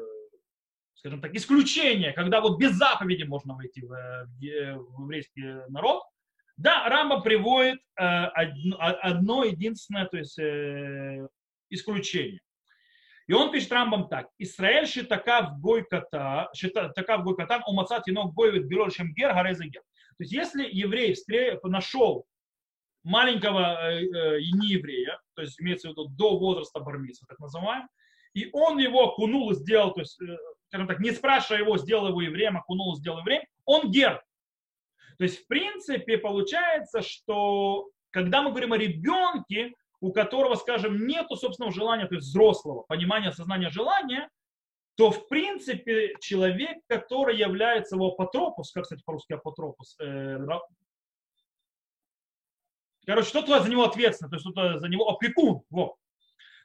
[0.95, 6.03] скажем так, исключения, когда вот без заповеди можно войти в, э, в еврейский народ?
[6.57, 11.27] Да, Рамба приводит э, одно, одно единственное, то есть э,
[11.69, 12.41] исключение.
[13.27, 14.27] И он пишет Рамбам так.
[14.39, 18.65] Израиль шитака в гой кота, шитака в гой катан, умацат вид
[19.13, 19.83] гер, гареза гер.
[20.17, 21.15] То есть если еврей
[21.63, 22.25] нашел
[23.03, 27.87] маленького э, э, нееврея, то есть имеется в виду до возраста бармиса, так называемый,
[28.33, 32.09] и он его окунул и сделал, то есть, э, скажем так, не спрашивая его, сделал
[32.09, 34.23] его евреем, окунул и сделал евреем, он гер.
[35.17, 41.35] То есть, в принципе, получается, что когда мы говорим о ребенке, у которого, скажем, нету
[41.35, 44.29] собственного желания, то есть взрослого, понимания, сознания, желания,
[44.95, 50.37] то, в принципе, человек, который является его апотропус, как, кстати, по-русски апотропус, э,
[53.05, 55.95] короче, кто-то за него ответственный, то есть кто-то за него опекун, вот,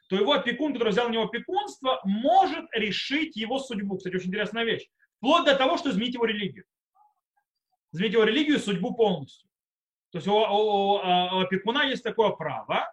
[0.07, 3.97] то его опекун, который взял на него опекунство, может решить его судьбу.
[3.97, 4.87] Кстати, очень интересная вещь.
[5.17, 6.65] Вплоть до того, что изменить его религию.
[7.91, 9.49] Изменить его религию и судьбу полностью.
[10.11, 12.91] То есть у, у, у опекуна есть такое право,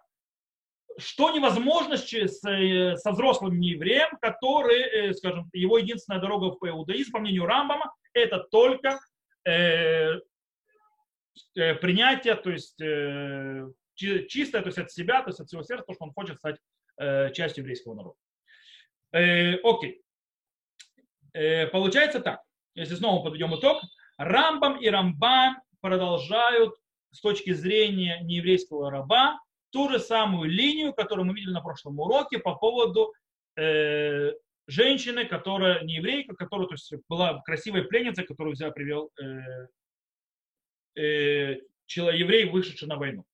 [0.97, 7.11] что невозможно с, э, со взрослым неевреем, который, э, скажем, его единственная дорога в иудаизм,
[7.11, 8.99] по мнению Рамбама, это только
[9.45, 10.19] э,
[11.55, 15.85] э, принятие, то есть э, чистое, то есть от себя, то есть от всего сердца,
[15.87, 16.57] то, что он хочет стать
[16.97, 18.17] э, частью еврейского народа.
[19.11, 20.01] Э, окей.
[21.33, 22.41] Э, получается так,
[22.75, 23.81] если снова подведем итог,
[24.17, 26.75] Рамбам и Рамбан продолжают
[27.11, 29.39] с точки зрения нееврейского раба
[29.71, 33.13] ту же самую линию, которую мы видели на прошлом уроке по поводу
[33.57, 34.31] э,
[34.67, 39.67] женщины, которая не еврейка, которая то есть, была красивой пленницей, которую взял, привел э,
[40.95, 43.25] э, еврей, вышедший на войну.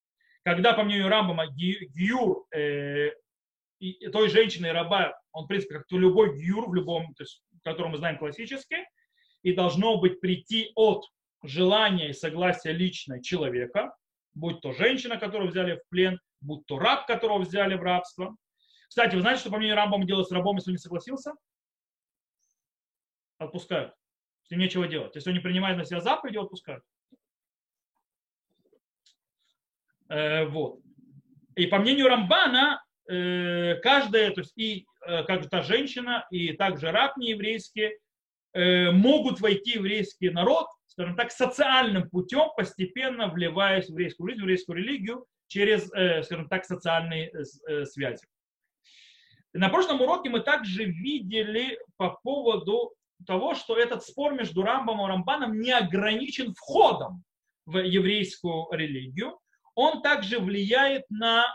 [0.43, 3.11] Когда, по мнению Рамбама, гиюр э,
[3.79, 7.43] и той женщины раба, он, в принципе, как то любой гиюр, в любом, то есть,
[7.63, 8.85] который мы знаем классически,
[9.41, 11.05] и должно быть прийти от
[11.43, 13.95] желания и согласия личной человека,
[14.33, 18.35] будь то женщина, которую взяли в плен, будь то раб, которого взяли в рабство.
[18.89, 21.33] Кстати, вы знаете, что по мнению Рамбама делать с рабом, если он не согласился?
[23.37, 23.93] Отпускают.
[24.49, 25.15] Ним нечего делать.
[25.15, 26.83] Если он не принимает на себя заповеди, отпускают.
[30.09, 30.81] Э, вот.
[31.55, 36.91] И по мнению Рамбана, э, каждая, то есть и э, как та женщина, и также
[36.91, 37.97] раб нееврейский,
[38.53, 44.39] э, могут войти в еврейский народ, скажем так, социальным путем, постепенно вливаясь в еврейскую жизнь,
[44.39, 47.31] в еврейскую религию, через, э, скажем так, социальные
[47.85, 48.25] связи.
[49.53, 52.93] На прошлом уроке мы также видели по поводу
[53.25, 57.23] того, что этот спор между Рамбом и Рамбаном не ограничен входом
[57.65, 59.39] в еврейскую религию.
[59.75, 61.45] Он также влияет на,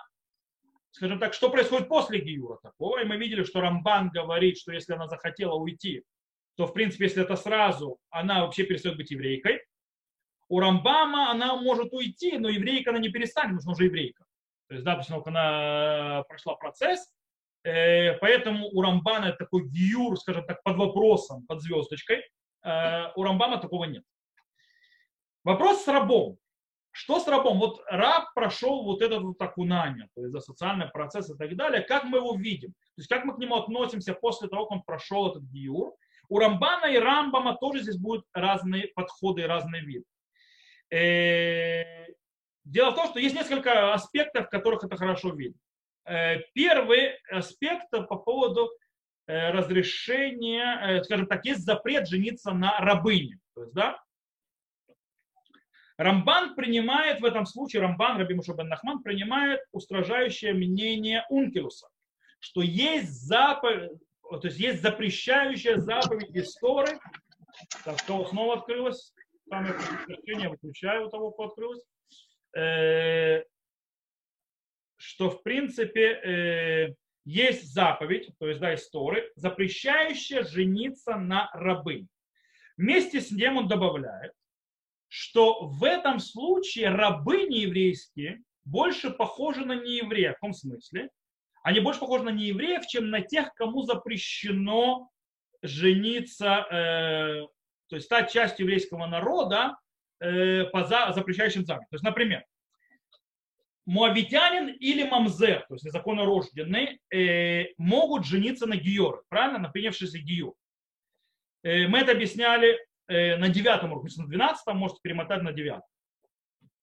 [0.95, 3.03] скажем так, что происходит после Гиюра такого.
[3.03, 6.05] И мы видели, что Рамбан говорит, что если она захотела уйти,
[6.57, 9.61] то, в принципе, если это сразу, она вообще перестает быть еврейкой.
[10.49, 14.25] У Рамбама она может уйти, но еврейка она не перестанет, потому что уже еврейка.
[14.69, 17.13] То есть, да, после она прошла процесс,
[17.65, 22.23] э, поэтому у Рамбана такой гиюр, скажем так, под вопросом, под звездочкой.
[22.63, 24.05] Э, у Рамбама такого нет.
[25.43, 26.39] Вопрос с рабом.
[26.97, 27.59] Что с рабом?
[27.59, 31.83] Вот раб прошел вот это вот окунание, то есть за социальный процесс и так далее.
[31.83, 32.71] Как мы его видим?
[32.71, 35.93] То есть как мы к нему относимся после того, как он прошел этот гиюр?
[36.29, 40.05] У Рамбана и Рамбама тоже здесь будут разные подходы и разные виды.
[40.93, 42.07] Э,
[42.65, 45.59] дело в том, что есть несколько аспектов, в которых это хорошо видно.
[46.05, 48.71] Э, первый аспект по поводу
[49.27, 53.41] э, разрешения, скажем так, есть запрет жениться на рабыне.
[53.57, 54.01] То есть, да,
[55.97, 61.89] Рамбан принимает в этом случае, Рамбан, Раби Мушабен Нахман, принимает устражающее мнение Ункилуса,
[62.41, 63.93] что есть заповедь,
[64.23, 66.99] то есть есть запрещающая заповедь истории.
[67.85, 69.15] Так, что снова открылось?
[69.49, 71.85] Самое подтверждение выключаю у того, кто открылось.
[72.57, 73.45] Э,
[74.97, 82.07] что в принципе э, есть заповедь, то есть да, история, запрещающая жениться на рабы.
[82.77, 84.33] Вместе с ним он добавляет,
[85.17, 90.33] что в этом случае рабы нееврейские больше похожи на неевреев.
[90.33, 91.09] В каком смысле?
[91.63, 95.09] Они больше похожи на неевреев, чем на тех, кому запрещено
[95.63, 97.47] жениться э,
[97.89, 99.77] то есть стать частью еврейского народа
[100.19, 101.91] э, по за, запрещающим заповедям.
[101.91, 102.45] То есть, например,
[103.87, 110.55] муавитянин или мамзер, то есть незаконнорожденный, э, могут жениться на гиоре, правильно, на принявшийся гиюр.
[111.63, 115.89] Э, мы это объясняли э, на девятом уроке, на двенадцатом, можете перемотать на девятом.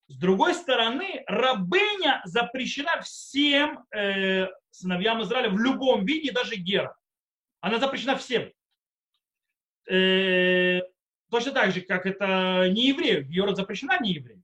[0.07, 6.95] С другой стороны, рабыня запрещена всем э, сыновьям Израиля в любом виде, даже гера.
[7.61, 8.51] Она запрещена всем.
[9.89, 10.81] Э,
[11.31, 13.25] Точно так же, как это не еврею.
[13.25, 14.43] Гер запрещена не еврею.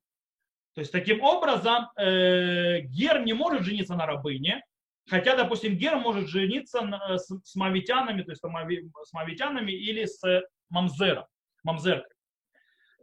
[0.74, 4.64] То есть таким образом э, Гер не может жениться на рабыне,
[5.10, 10.22] хотя, допустим, Гер может жениться на, с, с мавитянами, то есть с мавитянами или с
[10.70, 11.26] мамзером,
[11.68, 12.16] мамзеркой.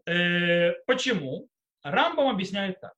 [0.07, 1.49] Э, почему?
[1.83, 2.95] Рамбам объясняет так.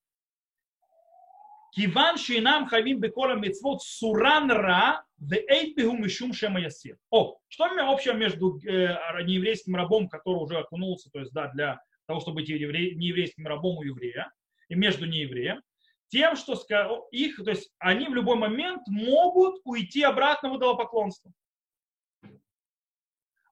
[1.72, 6.96] Киван шинам хавим бекола мецвод суран ра веэйпиху мишум шемаясир.
[7.10, 12.20] О, что общего между э, нееврейским рабом, который уже окунулся, то есть да, для того,
[12.20, 14.32] чтобы быть евре, нееврейским рабом у еврея,
[14.68, 15.60] и между неевреем,
[16.08, 16.54] тем, что
[17.10, 21.32] их, то есть они в любой момент могут уйти обратно в идолопоклонство.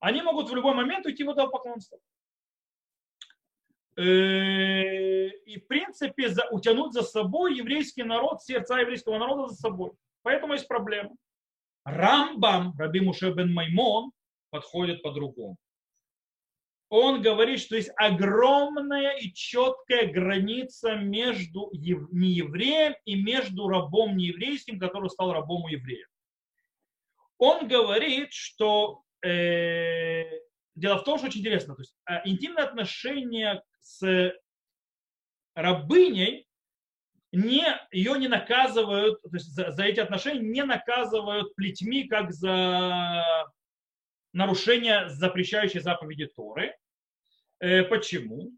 [0.05, 1.99] Они могут в любой момент уйти в идолопоклонство.
[3.97, 9.93] Э, и в принципе утянуть за собой еврейский народ, сердца еврейского народа за собой.
[10.23, 11.13] Поэтому есть проблема.
[11.85, 14.13] Рамбам, Раби Муше бен Маймон,
[14.51, 15.57] подходит по-другому
[16.91, 25.11] он говорит, что есть огромная и четкая граница между неевреем и между рабом нееврейским, который
[25.11, 26.07] стал рабом у еврея.
[27.39, 30.41] Он говорит, что э,
[30.75, 34.33] дело в том, что очень интересно, то есть э, интимные отношения с
[35.55, 36.47] рабыней
[37.33, 43.25] не, ее не наказывают, то есть за, за эти отношения не наказывают плетьми, как за
[44.33, 46.77] нарушение запрещающей заповеди Торы.
[47.61, 48.53] Э, почему?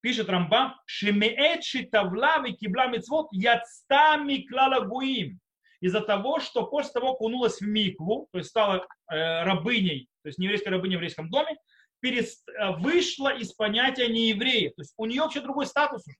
[0.00, 5.40] Пишет Рамбам, Шемеет шитавла кибла мицвод яцта миклала гуим.
[5.82, 10.38] Из-за того, что после того окунулась в микву, то есть стала э, рабыней, то есть
[10.38, 11.56] нееврейской рабыней в еврейском доме,
[11.98, 14.70] перест, э, вышла из понятия нееврея.
[14.70, 16.16] То есть у нее вообще другой статус уже.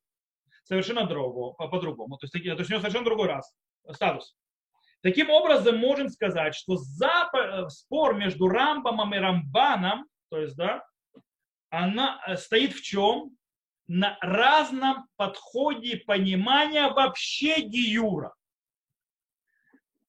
[0.65, 2.19] Совершенно другого, по-другому.
[2.19, 3.55] То есть, то есть у нее совершенно другой раз,
[3.93, 4.37] статус.
[5.01, 7.31] Таким образом, можем сказать, что за,
[7.69, 10.85] спор между Рамбамом и Рамбаном, то есть, да,
[11.71, 13.31] она э, стоит в чем?
[13.87, 18.35] На разном подходе понимания вообще гиюра.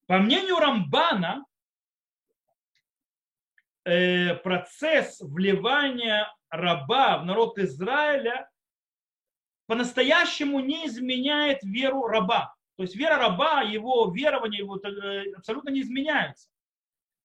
[0.05, 1.45] По мнению Рамбана,
[3.85, 8.49] э, процесс вливания раба в народ Израиля
[9.67, 12.53] по-настоящему не изменяет веру раба.
[12.75, 16.49] То есть вера раба, его верование его э, абсолютно не изменяется.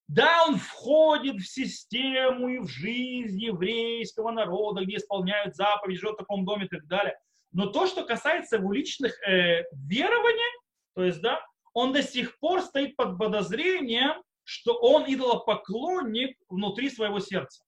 [0.07, 6.19] Да, он входит в систему и в жизнь еврейского народа, где исполняют заповеди, живет в
[6.19, 7.19] таком доме и так далее.
[7.51, 10.59] Но то, что касается его личных э, верований,
[10.95, 11.39] то есть, да,
[11.73, 17.63] он до сих пор стоит под подозрением, что он идолопоклонник внутри своего сердца.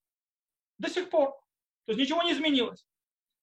[0.78, 1.32] До сих пор.
[1.86, 2.86] То есть ничего не изменилось.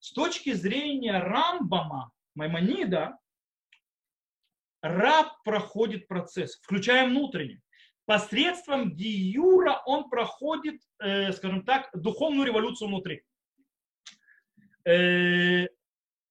[0.01, 3.19] С точки зрения Рамбама, Маймонида,
[4.83, 7.61] раб проходит процесс, включая внутренний
[8.09, 13.23] посредством гиюра он проходит, э, скажем так, духовную революцию внутри.
[14.87, 15.67] Э,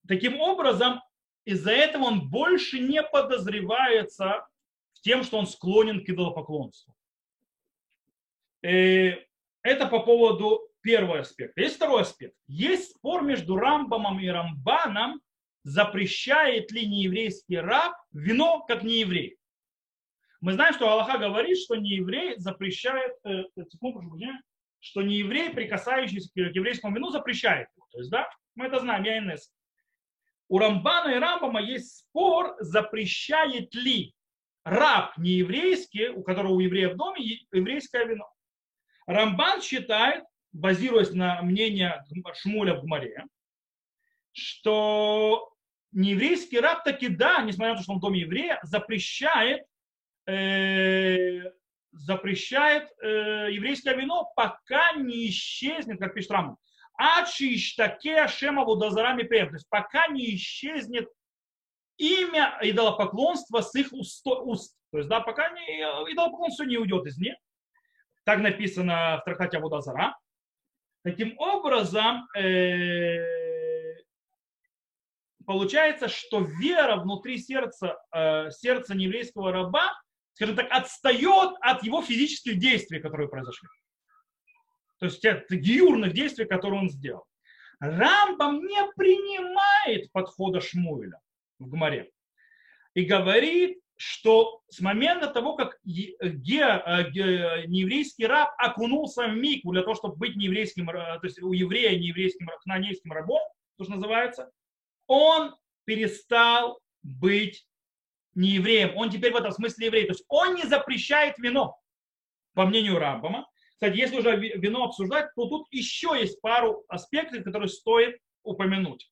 [0.08, 1.00] таким образом,
[1.48, 4.46] из-за этого он больше не подозревается
[4.92, 6.94] в тем, что он склонен к идолопоклонству.
[8.62, 9.14] Э,
[9.62, 11.62] это по поводу первого аспекта.
[11.62, 12.36] Есть второй аспект.
[12.48, 15.22] Есть спор между Рамбамом и Рамбаном,
[15.62, 19.38] запрещает ли нееврейский раб вино как нееврей.
[20.42, 23.44] Мы знаем, что Аллаха говорит, что не еврей запрещает, э,
[24.80, 27.68] что не еврей, прикасающийся к еврейскому вину, запрещает.
[27.90, 29.50] То есть, да, мы это знаем, я ИНС.
[30.48, 34.14] У Рамбана и Рамбама есть спор, запрещает ли
[34.64, 37.22] раб нееврейский, у которого у еврея в доме
[37.52, 38.28] еврейское вино.
[39.06, 41.92] Рамбан считает, базируясь на мнении
[42.34, 43.24] Шмуля в Гмаре,
[44.32, 45.50] что
[45.92, 49.66] нееврейский раб таки да, несмотря на то, что он в доме еврея, запрещает
[50.28, 51.50] Э,
[51.92, 56.56] запрещает э, еврейское вино, пока не исчезнет, как пишет Раман.
[56.98, 59.48] Ачиштаке Шема Вудазарами Пем.
[59.48, 61.08] То есть пока не исчезнет
[61.96, 64.24] имя идолопоклонства с их уст.
[64.24, 65.80] То есть, да, пока не,
[66.12, 67.34] идолопоклонство не уйдет из них.
[68.24, 70.18] Так написано в трактате Вудазара.
[71.04, 74.02] Таким образом, э,
[75.46, 79.94] получается, что вера внутри сердца, э, сердца нееврейского раба
[80.38, 83.68] скажем так, отстает от его физических действий, которые произошли.
[84.98, 87.24] То есть от гиюрных действий, которые он сделал.
[87.80, 91.20] Рамбам не принимает подхода Шмуэля
[91.58, 92.10] в Гмаре
[92.94, 99.82] и говорит, что с момента того, как ге, ге, нееврейский раб окунулся в микву для
[99.82, 103.40] того, чтобы быть нееврейским, то есть у еврея нееврейским, хананейским рабом,
[103.76, 104.50] то, что называется,
[105.06, 107.66] он перестал быть
[108.34, 110.06] не евреем, он теперь в этом смысле еврей.
[110.06, 111.78] То есть он не запрещает вино,
[112.54, 113.48] по мнению Рамбама.
[113.80, 119.08] Кстати, если уже вино обсуждать, то тут еще есть пару аспектов, которые стоит упомянуть.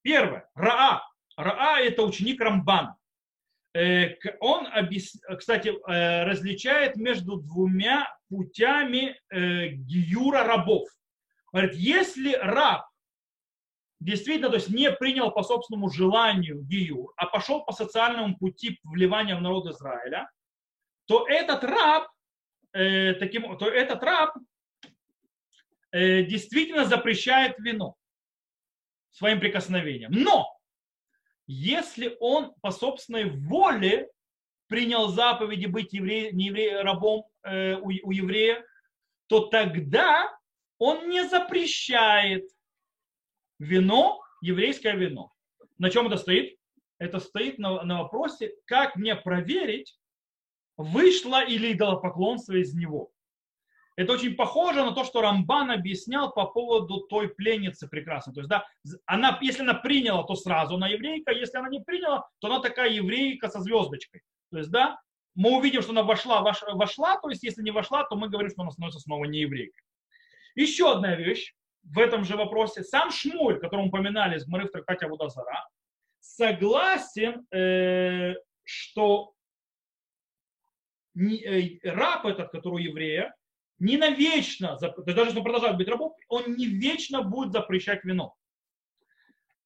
[0.00, 0.48] Первое.
[0.54, 1.02] Раа.
[1.36, 2.96] Раа– это ученик Рамбана.
[3.74, 4.66] Э, он,
[5.36, 10.88] кстати, э, различает между двумя путями э, гиюра рабов.
[11.52, 12.86] Говорит, если раб
[14.00, 19.36] действительно, то есть не принял по собственному желанию гиюр, а пошел по социальному пути вливания
[19.36, 20.30] в народ Израиля,
[21.06, 22.08] то этот раб,
[22.78, 24.36] э, таким, то этот раб
[25.90, 27.96] э, действительно запрещает вино
[29.10, 30.12] своим прикосновением.
[30.12, 30.46] Но
[31.46, 34.08] если он по собственной воле
[34.68, 38.64] принял заповеди быть евре, не евре, рабом э, у, у еврея,
[39.26, 40.30] то тогда
[40.78, 42.44] он не запрещает
[43.58, 45.32] вино, еврейское вино.
[45.78, 46.56] На чем это стоит?
[46.98, 49.98] Это стоит на, на вопросе, как мне проверить,
[50.78, 53.10] вышло или идолопоклонство из него.
[53.96, 58.32] Это очень похоже на то, что Рамбан объяснял по поводу той пленницы прекрасной.
[58.32, 58.64] То есть, да,
[59.06, 62.90] она, если она приняла, то сразу она еврейка, если она не приняла, то она такая
[62.90, 64.22] еврейка со звездочкой.
[64.52, 65.00] То есть, да,
[65.34, 68.62] мы увидим, что она вошла, вошла, то есть, если не вошла, то мы говорим, что
[68.62, 69.82] она становится снова не еврейкой.
[70.54, 72.84] Еще одна вещь в этом же вопросе.
[72.84, 75.68] Сам Шмуль, которого упоминали из Гмары в трактате Абудазара,
[76.20, 79.32] согласен, э, что
[81.84, 83.34] раб этот, который у еврея,
[83.78, 88.34] не навечно, даже если он продолжает быть рабом, он не вечно будет запрещать вино.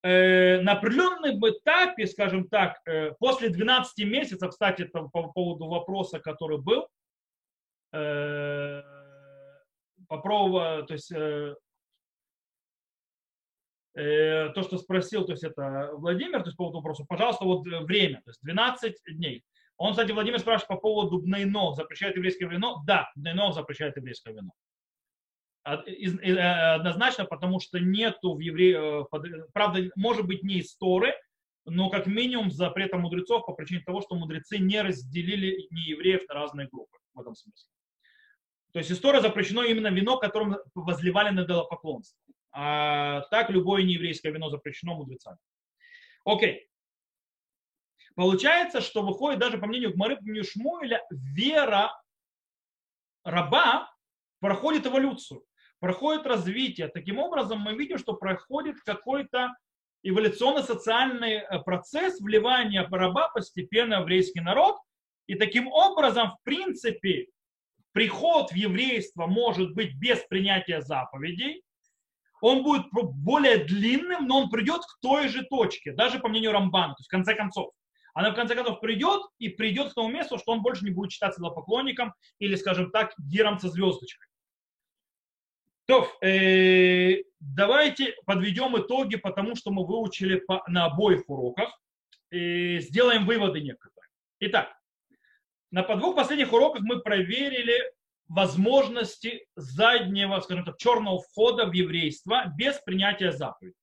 [0.05, 6.19] Э, на определенном этапе, скажем так, э, после 12 месяцев, кстати, там, по поводу вопроса,
[6.19, 6.89] который был,
[7.93, 8.83] э,
[10.09, 11.13] попробовал, то есть
[13.95, 18.23] то, что спросил, то есть это Владимир, то есть по поводу вопроса, пожалуйста, вот время,
[18.25, 19.45] то есть 12 дней.
[19.77, 22.83] Он, кстати, Владимир спрашивает по поводу Бнейно, запрещает еврейское вино?
[22.87, 24.53] Да, Бнейно запрещает еврейское вино.
[25.65, 31.15] Э, однозначно, потому что нету в евреи, э, правда, может быть не из Торы,
[31.65, 36.35] но как минимум запрета мудрецов по причине того, что мудрецы не разделили не евреев на
[36.35, 37.69] разные группы в этом смысле.
[38.73, 42.19] То есть история запрещено именно вино, которым возливали на идолопоклонство.
[42.51, 45.39] А так любое нееврейское вино запрещено мудрецами.
[46.25, 46.69] Окей.
[48.15, 51.93] Получается, что выходит даже по мнению Гмары, по мнению Шмуэля, вера
[53.25, 53.91] раба
[54.41, 55.43] проходит эволюцию
[55.83, 56.87] проходит развитие.
[56.87, 59.53] Таким образом, мы видим, что проходит какой-то
[60.05, 64.77] эволюционно-социальный э, процесс вливания раба постепенно в еврейский народ.
[65.27, 67.27] И таким образом, в принципе,
[67.91, 71.65] приход в еврейство может быть без принятия заповедей.
[72.41, 76.95] Он будет более длинным, но он придет к той же точке, даже по мнению Рамбана,
[76.95, 77.73] то есть в конце концов.
[78.15, 81.13] Она в конце концов придет и придет к тому месту, что он больше не будет
[81.13, 84.29] считаться поклонником или, скажем так, гиром со звездочкой.
[85.87, 91.77] То, э, давайте подведем итоги, потому что мы выучили по, на обоих уроках.
[92.31, 94.09] И сделаем выводы некоторые.
[94.41, 94.75] Итак,
[95.71, 97.93] на двух последних уроках мы проверили
[98.29, 103.77] возможности заднего, скажем так, черного входа в еврейство без принятия заповедей.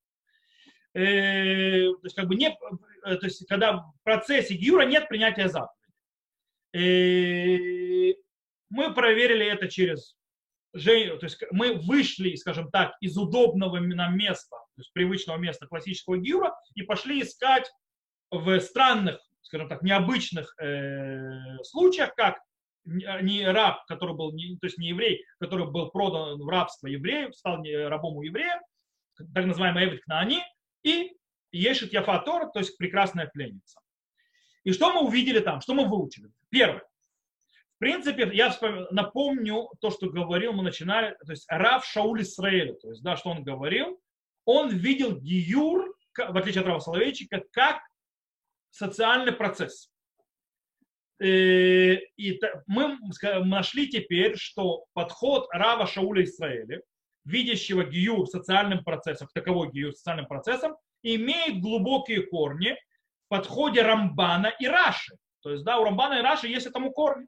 [0.93, 5.47] Э, то есть, как бы не, э, то есть, когда в процессе Гиюра нет принятия
[5.47, 5.79] заповедей.
[6.73, 8.13] Э,
[8.69, 10.15] мы проверили это через
[10.71, 16.17] то есть мы вышли, скажем так, из удобного нам места, то есть привычного места классического
[16.17, 17.67] гиура и пошли искать
[18.29, 22.37] в странных, скажем так, необычных э, случаях, как
[22.85, 27.33] не раб, который был, не, то есть не еврей, который был продан в рабство еврею,
[27.33, 28.61] стал рабом у еврея,
[29.33, 30.39] так называемый Эвид Кнаани,
[30.84, 31.15] и
[31.51, 33.80] Ешит Яфатор, то есть прекрасная пленница.
[34.63, 36.32] И что мы увидели там, что мы выучили?
[36.49, 36.84] Первое.
[37.75, 38.55] В принципе, я
[38.91, 43.30] напомню то, что говорил, мы начинали, то есть Рав Шауль Исраэля, то есть, да, что
[43.30, 44.01] он говорил,
[44.43, 47.82] он видел Гиюр, в отличие от Рава Соловейчика, как
[48.69, 49.89] социальный процесс.
[51.21, 56.82] Э, и мы нашли теперь, что подход Рава Шауля Исраэля,
[57.30, 62.73] видящего Гиюр социальным процессом, таковой Гиюр социальным процессом, имеет глубокие корни
[63.25, 65.15] в подходе Рамбана и Раши.
[65.41, 67.27] То есть, да, у Рамбана и Раши есть этому корни.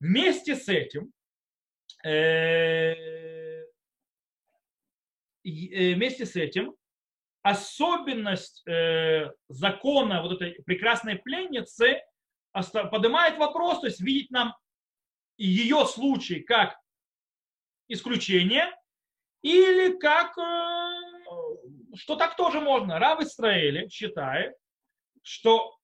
[0.00, 1.12] Вместе с этим,
[2.02, 3.64] э, э,
[5.44, 6.74] вместе с этим,
[7.42, 12.00] особенность э, закона вот этой прекрасной пленницы
[12.52, 14.54] поднимает вопрос, то есть видеть нам
[15.36, 16.76] ее случай как
[17.88, 18.64] исключение
[19.44, 20.32] или как,
[21.94, 22.98] что так тоже можно.
[22.98, 24.54] Рав Исраэли считает,
[25.22, 25.76] что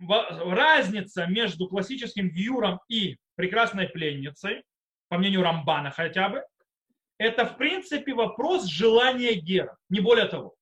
[0.00, 4.64] разница между классическим гиюром и прекрасной пленницей,
[5.08, 6.42] по мнению Рамбана хотя бы,
[7.18, 10.54] это в принципе вопрос желания Гера, не более того.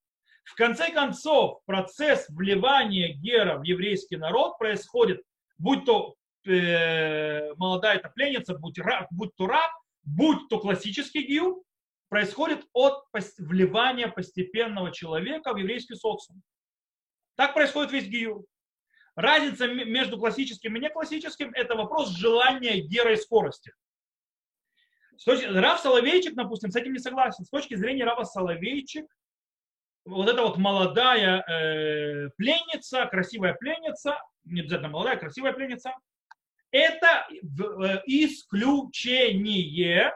[0.42, 5.22] В конце концов, процесс вливания Гера в еврейский народ происходит,
[5.56, 9.70] будь то э, молодая эта пленница, будь, раб, будь то раб,
[10.02, 11.62] будь то классический гиюр,
[12.10, 13.04] происходит от
[13.38, 16.42] вливания постепенного человека в еврейский социум.
[17.36, 18.44] Так происходит весь гиюр.
[19.14, 23.72] Разница между классическим и неклассическим– это вопрос желания гера и скорости.
[25.24, 27.44] Точки, Рав Соловейчик, допустим, с этим не согласен.
[27.44, 29.06] С точки зрения Рава Соловейчик,
[30.04, 35.92] вот эта вот молодая э, пленница, красивая пленница, не обязательно молодая, красивая пленница,
[36.72, 40.14] это э, исключение,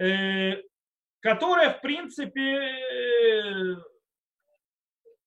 [0.00, 0.62] э,
[1.24, 3.76] которое, в принципе, э,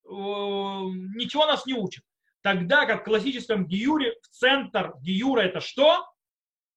[0.05, 2.03] ничего нас не учит.
[2.41, 6.07] Тогда как в классическом гиюре, в центр гиюра это что?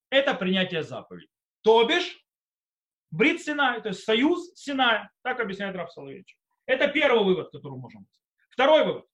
[0.09, 1.29] Это принятие заповедей.
[1.61, 2.25] То бишь,
[3.11, 5.11] Брит Синай, то есть союз Синая.
[5.23, 6.39] Так объясняет Раф Соловейевич.
[6.65, 8.07] Это первый вывод, который можем.
[8.49, 9.07] Второй вывод.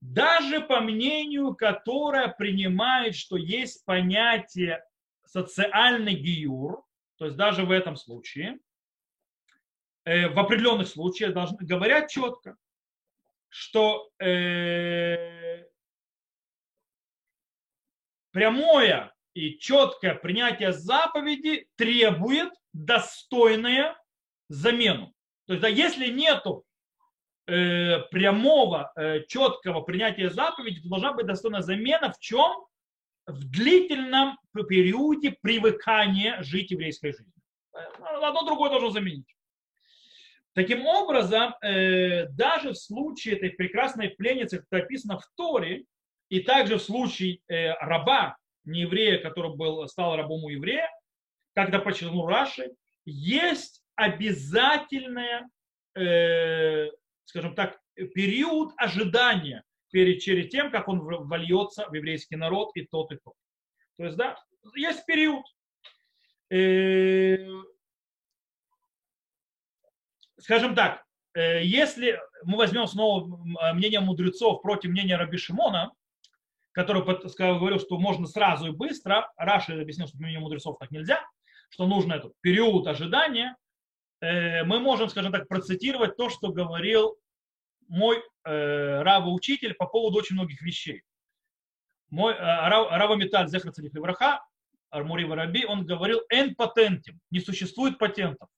[0.00, 4.84] Даже по мнению, которое принимает, что есть понятие
[5.26, 6.85] социальный гиюр,
[7.16, 8.58] то есть даже в этом случае,
[10.04, 12.56] э, в определенных случаях должны, говорят четко,
[13.48, 15.64] что э,
[18.32, 23.94] прямое и четкое принятие заповеди требует достойную
[24.48, 25.14] замену.
[25.46, 26.64] То есть, да, если нету
[27.46, 28.92] э, прямого,
[29.28, 32.66] четкого принятия заповеди, то должна быть достойная замена в чем?
[33.26, 37.32] В длительном периоде привыкания жить еврейской жизнью.
[37.72, 39.26] Одно другое должно заменить.
[40.54, 45.84] Таким образом, э, даже в случае этой прекрасной пленницы, как описано в Торе,
[46.30, 50.88] и также в случае э, раба, не еврея, который был, стал рабом у еврея,
[51.54, 52.70] когда подчеркнул Раши,
[53.04, 55.48] есть обязательное,
[55.94, 56.88] э,
[57.26, 57.78] скажем так,
[58.14, 63.34] период ожидания перед, перед тем, как он вольется в еврейский народ и тот, и тот.
[63.96, 64.36] То есть, да,
[64.74, 65.44] есть период.
[66.50, 67.36] Э,
[70.38, 71.02] скажем так,
[71.34, 73.26] э, если мы возьмем снова
[73.72, 75.92] мнение мудрецов против мнения Раби Шимона,
[76.72, 81.24] который говорил, что можно сразу и быстро, Раши объяснил, что мнение мудрецов так нельзя,
[81.70, 83.56] что нужно этот период ожидания,
[84.20, 87.16] э, мы можем, скажем так, процитировать то, что говорил
[87.88, 91.02] мой э, Рава-учитель по поводу очень многих вещей.
[92.10, 94.40] Мой Рава Металь Зехар Враха,
[94.90, 98.48] Армури Вараби, он говорил, эн патентим, не существует патентов.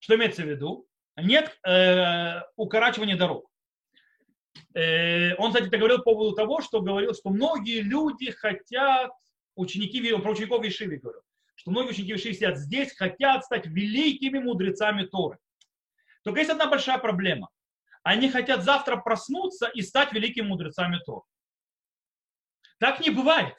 [0.00, 0.86] Что имеется в виду?
[1.16, 3.48] Нет э, укорачивания дорог.
[4.74, 9.12] Э, он, кстати, говорил по поводу того, что говорил, что многие люди хотят,
[9.54, 11.22] ученики, про учеников Ишиви говорил,
[11.54, 15.38] что многие ученики Ишиви сидят здесь, хотят стать великими мудрецами Торы.
[16.22, 17.48] Только есть одна большая проблема.
[18.06, 21.22] Они хотят завтра проснуться и стать великими мудрецами Торы.
[22.78, 23.56] Так не бывает.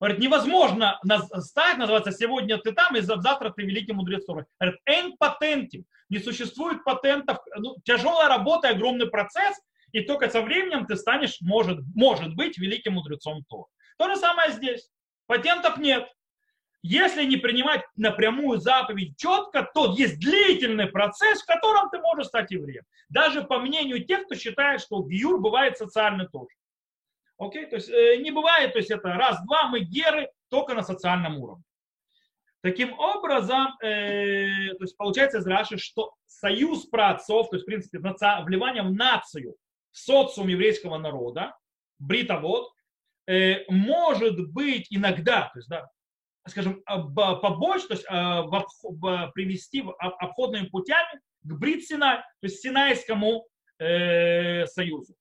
[0.00, 0.98] Говорит, невозможно
[1.38, 4.46] стать, называется, сегодня ты там, и завтра ты великий мудрец Торы.
[4.58, 5.84] Говорит, эн патентим.
[6.08, 7.38] Не существует патентов.
[7.54, 9.56] Ну, тяжелая работа, огромный процесс,
[9.92, 13.70] и только со временем ты станешь, может, может быть, великим мудрецом Торы.
[13.98, 14.90] То же самое здесь.
[15.26, 16.08] Патентов нет.
[16.82, 22.50] Если не принимать напрямую заповедь четко, то есть длительный процесс, в котором ты можешь стать
[22.52, 22.84] евреем.
[23.08, 26.54] Даже по мнению тех, кто считает, что гиюр бывает социальный тоже.
[27.36, 31.38] Окей, то есть э, не бывает, то есть это раз-два, мы геры только на социальном
[31.38, 31.64] уровне.
[32.62, 38.00] Таким образом, э, то есть получается из Раши, что союз праотцов, то есть в принципе
[38.00, 38.26] наци...
[38.44, 39.54] вливание в нацию,
[39.92, 41.56] в социум еврейского народа,
[42.00, 42.72] бритовод,
[43.26, 45.88] э, может быть иногда, то есть, да,
[46.48, 49.32] скажем, побольше, то есть э, в обх...
[49.34, 53.46] привести обходными путями к брит Синай, то есть Синайскому
[53.78, 55.14] э, союзу.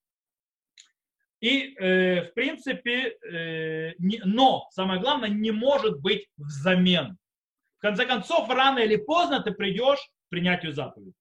[1.39, 7.17] И, э, в принципе, э, не, но, самое главное, не может быть взамен.
[7.77, 11.13] В конце концов, рано или поздно ты придешь к принятию заповеди.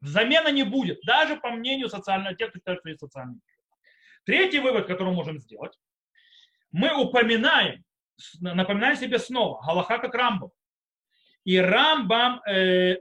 [0.00, 3.40] Взамена не будет, даже по мнению социального, тех, кто считает, что есть социальный
[4.24, 5.72] Третий вывод, который мы можем сделать.
[6.70, 7.84] Мы упоминаем,
[8.40, 10.50] напоминаем себе снова, Галаха как Рамбам.
[11.44, 12.96] И Рамбам э,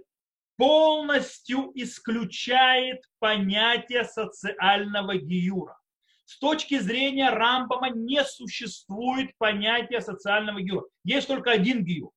[0.57, 5.78] полностью исключает понятие социального гиюра.
[6.26, 10.86] С точки зрения Рамбама не существует понятия социального гиюра.
[11.03, 12.11] Есть только один гиюр.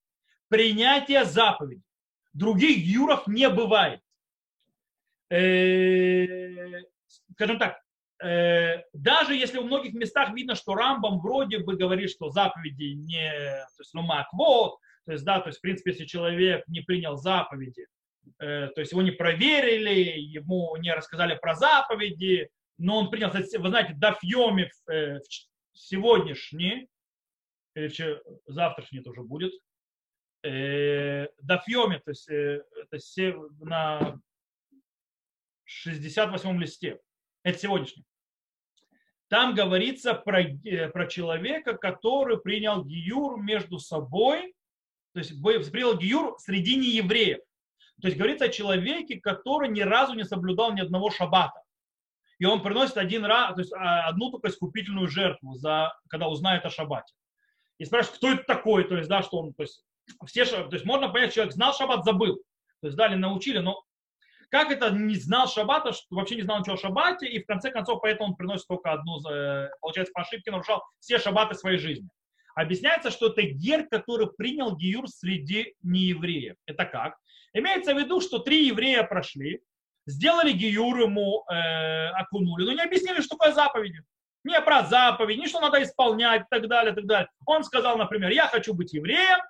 [0.48, 1.82] Принятие заповедей.
[2.32, 4.00] Других гиюров не бывает.
[5.30, 6.82] Э,
[7.32, 7.80] скажем так,
[8.18, 13.80] даже если в многих местах видно, что Рамбам вроде бы говорит, что заповеди не, то
[13.80, 17.86] есть, ну, маквот, то есть, да, то есть, в принципе, если человек не принял заповеди,
[18.40, 23.68] э, то есть его не проверили, ему не рассказали про заповеди, но он принял, вы
[23.68, 25.18] знаете, Дафьоми э,
[25.72, 26.88] сегодняшний,
[27.74, 29.52] или завтрашний тоже будет,
[30.42, 32.98] э, Дафьоме, то есть э, это
[33.60, 34.20] на
[35.64, 37.00] 68 листе,
[37.46, 38.04] это сегодняшний.
[39.28, 44.54] Там говорится про, э, про человека, который принял гиюр между собой,
[45.12, 47.38] то есть принял гиюр среди неевреев.
[48.02, 51.62] То есть говорится о человеке, который ни разу не соблюдал ни одного шаббата.
[52.40, 56.64] И он приносит один раз, то есть а, одну только искупительную жертву, за, когда узнает
[56.66, 57.14] о шаббате.
[57.78, 59.84] И спрашивает, кто это такой, то есть, да, что он, то есть,
[60.26, 62.42] все, то есть можно понять, человек знал шаббат, забыл.
[62.80, 63.85] То есть дали, научили, но
[64.50, 67.70] как это не знал шаббата, что вообще не знал ничего о шаббате, и в конце
[67.70, 69.20] концов поэтому он приносит только одну,
[69.80, 72.08] получается, по ошибке нарушал все шаббаты своей жизни.
[72.54, 76.56] Объясняется, что это гер, который принял гиюр среди неевреев.
[76.64, 77.16] Это как?
[77.52, 79.60] Имеется в виду, что три еврея прошли,
[80.06, 84.02] сделали гиюр ему, э, окунули, но не объяснили, что такое заповеди.
[84.44, 87.28] Не про заповедь, не что надо исполнять и так далее, и так далее.
[87.44, 89.40] Он сказал, например, я хочу быть евреем,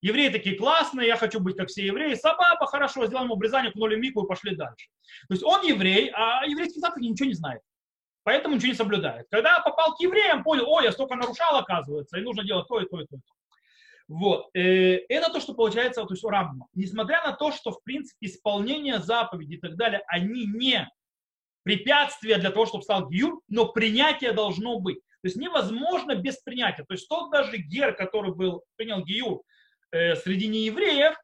[0.00, 3.96] евреи такие классные, я хочу быть как все евреи, собака, хорошо, сделаем ему обрезание, кнули
[3.96, 4.88] мику и пошли дальше.
[5.28, 7.62] То есть он еврей, а еврейский заповеди ничего не знает.
[8.22, 9.26] Поэтому ничего не соблюдает.
[9.30, 12.86] Когда попал к евреям, понял, ой, я столько нарушал, оказывается, и нужно делать то и
[12.86, 13.16] то и то.
[14.08, 14.48] Вот.
[14.54, 16.66] Э, это то, что получается то есть у Рамбама.
[16.74, 20.88] Несмотря на то, что, в принципе, исполнение заповедей и так далее, они не
[21.62, 24.98] препятствия для того, чтобы стал гиюр, но принятие должно быть.
[25.22, 26.84] То есть невозможно без принятия.
[26.84, 29.42] То есть тот даже гер, который был, принял гиюр
[29.90, 31.14] э, среди неевреев,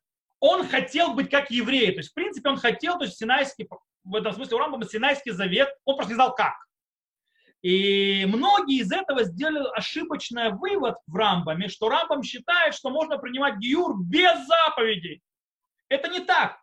[0.40, 1.92] он хотел быть как еврей.
[1.92, 3.68] То есть, в принципе, он хотел, то есть Синайский,
[4.04, 6.54] в этом смысле у Рамбама Синайский завет, он просто не знал как.
[7.62, 13.56] И многие из этого сделали ошибочный вывод в Рамбаме, что Рамбам считает, что можно принимать
[13.56, 15.22] гиюр без заповедей.
[15.88, 16.58] Это не так.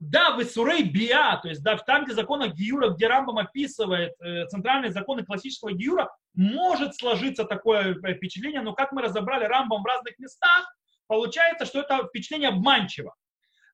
[0.00, 4.46] Да, в Исурей Биа, то есть да, там, где закон Гиюра, где Рамбам описывает э,
[4.46, 9.86] центральные законы классического Гиюра, может сложиться такое э, впечатление, но как мы разобрали Рамбам в
[9.86, 10.66] разных местах,
[11.12, 13.14] получается, что это впечатление обманчиво.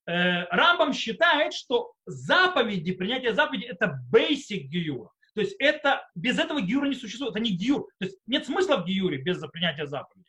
[0.06, 5.10] Э, Рамбам считает, что заповеди, принятие заповеди– это basic Гиюра.
[5.36, 7.86] То есть это, без этого гиюра не существует, это не гиюр.
[8.00, 10.28] То есть нет смысла в гиюре без принятия заповеди.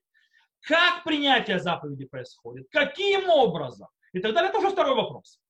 [0.61, 5.41] Как принятие заповеди происходит, каким образом и так далее, это уже второй вопрос.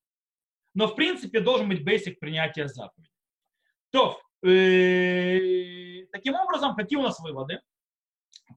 [0.73, 3.11] Но в принципе должен быть basic принятия заповеди.
[3.89, 7.59] То, э, таким образом, какие у нас выводы?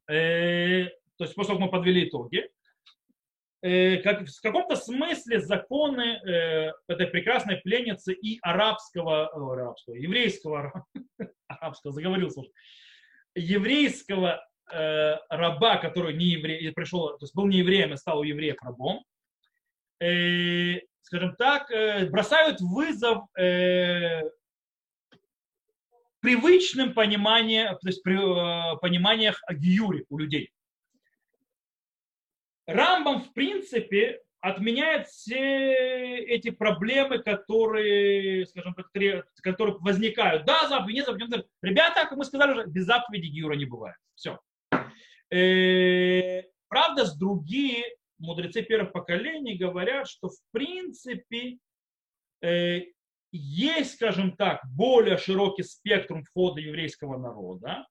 [0.09, 0.85] Э,
[1.17, 2.51] то есть после того, как мы подвели итоги,
[3.63, 10.85] как, в каком-то смысле законы э, этой прекрасной пленницы и арабского, о, арабского еврейского,
[11.47, 12.53] арабского, заговорил, слушай,
[13.37, 18.25] еврейского э, раба, который не еврей, пришел, то есть был не евреем и стал у
[18.25, 19.05] евреев рабом,
[20.01, 24.23] э, скажем так, э, бросают вызов э,
[26.21, 30.51] привычным пониманиям, то есть при, э, пониманиях о гиюре у людей.
[32.67, 38.75] Рамбам, в принципе, отменяет все эти проблемы, которые, скажем,
[39.43, 40.45] которые возникают.
[40.45, 41.47] Да, заповедь, не заповедь.
[41.63, 43.97] Ребята, как мы сказали уже, без заповеди Гиура не бывает.
[44.17, 44.41] Все.
[45.31, 47.85] Э, правда, с другие
[48.19, 51.59] мудрецы первых поколений говорят, что в принципе
[52.43, 52.83] э,
[53.31, 57.87] есть, скажем так, более широкий спектр входа еврейского народа,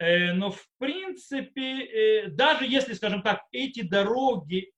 [0.00, 4.72] но в принципе, э, даже если, скажем так, эти дороги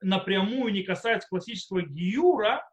[0.00, 2.64] напрямую не касаются классического гиюра,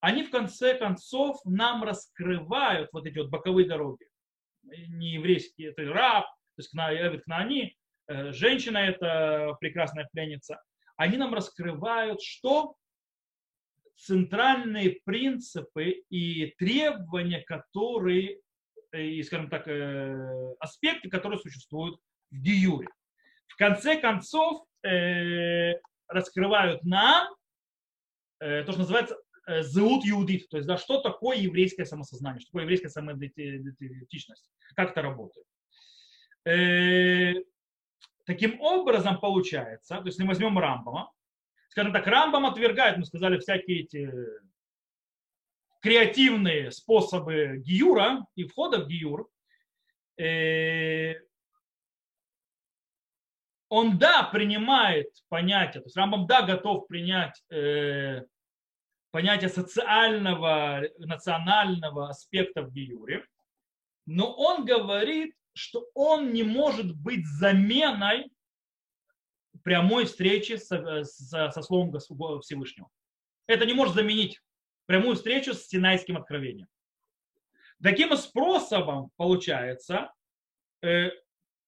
[0.00, 4.06] они в конце концов нам раскрывают вот эти вот боковые дороги.
[4.62, 7.76] Не еврейские, это раб, то есть Эвид Кнаани,
[8.06, 10.62] э, женщина это прекрасная пленница.
[10.96, 12.76] Они нам раскрывают, что
[13.96, 18.40] центральные принципы и требования, которые
[18.94, 21.98] и, скажем так, э, аспекты, которые существуют
[22.30, 22.88] в Диюре.
[23.48, 25.74] В конце концов, э,
[26.08, 27.34] раскрывают нам
[28.40, 29.16] э, то, что называется
[29.46, 35.02] зеут иудит, то есть да, что такое еврейское самосознание, что такое еврейская самоидентичность, как это
[35.02, 35.46] работает.
[38.24, 41.12] Таким образом получается, то есть если мы возьмем Рамбама,
[41.68, 44.10] скажем так, Рамбам отвергает, мы сказали, всякие эти
[45.84, 49.28] креативные способы гиюра и входа в гиюр,
[50.16, 51.16] э,
[53.68, 58.22] он, да, принимает понятие, то есть Рамбам, да, готов принять э,
[59.10, 63.26] понятие социального, национального аспекта в гиюре,
[64.06, 68.32] но он говорит, что он не может быть заменой
[69.62, 71.92] прямой встречи со, со, со Словом
[72.40, 72.88] Всевышнего.
[73.46, 74.40] Это не может заменить
[74.86, 76.68] прямую встречу с Синайским откровением.
[77.82, 80.12] Таким способом получается,
[80.82, 81.10] э,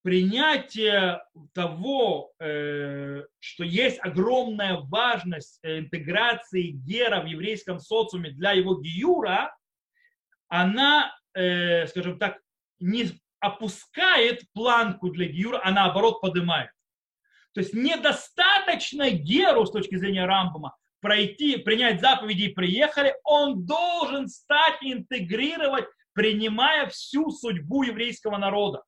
[0.07, 1.21] принятие
[1.53, 9.53] того, э, что есть огромная важность э, интеграции гера в еврейском социуме для его гиюра,
[10.47, 12.39] она, э, скажем так,
[12.79, 16.71] не опускает планку для гиюра, а наоборот поднимает.
[17.53, 24.27] То есть недостаточно геру с точки зрения Рамбама пройти, принять заповеди и приехали, он должен
[24.27, 28.83] стать интегрировать, принимая всю судьбу еврейского народа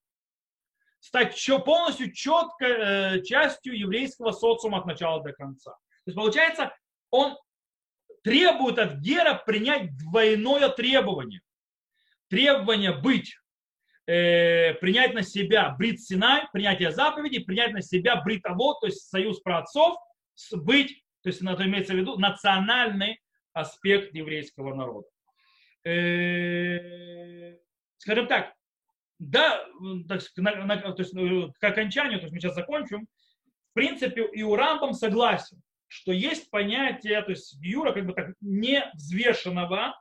[0.99, 5.71] стать полностью четко э, частью еврейского социума от начала до конца.
[5.71, 6.75] То есть получается,
[7.09, 7.37] он
[8.23, 11.41] требует от Гера принять двойное требование.
[12.27, 13.35] Требование быть,
[14.05, 19.09] э, принять на себя брит Синай, принятие заповедей, принять на себя брит того, то есть
[19.09, 19.97] союз праотцов,
[20.51, 23.19] быть, то есть это имеется в виду национальный
[23.53, 25.07] аспект еврейского народа.
[25.85, 27.55] Э,
[27.97, 28.53] скажем так,
[29.19, 29.65] да,
[30.07, 33.07] так, на, на, то есть, ну, к окончанию, то есть мы сейчас закончим,
[33.71, 38.33] в принципе, и у Рамбам согласен, что есть понятие, то есть Юра как бы так
[38.39, 39.99] невзвешенного,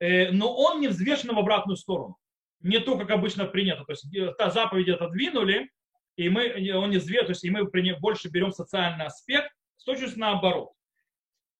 [0.00, 2.16] э, но он не взвешен в обратную сторону.
[2.60, 3.84] Не то, как обычно принято.
[3.84, 5.70] То есть э, та заповедь отодвинули,
[6.16, 7.64] и мы, он не взвешен, то есть и мы
[8.00, 9.53] больше берем социальный аспект,
[9.84, 10.72] точностью наоборот.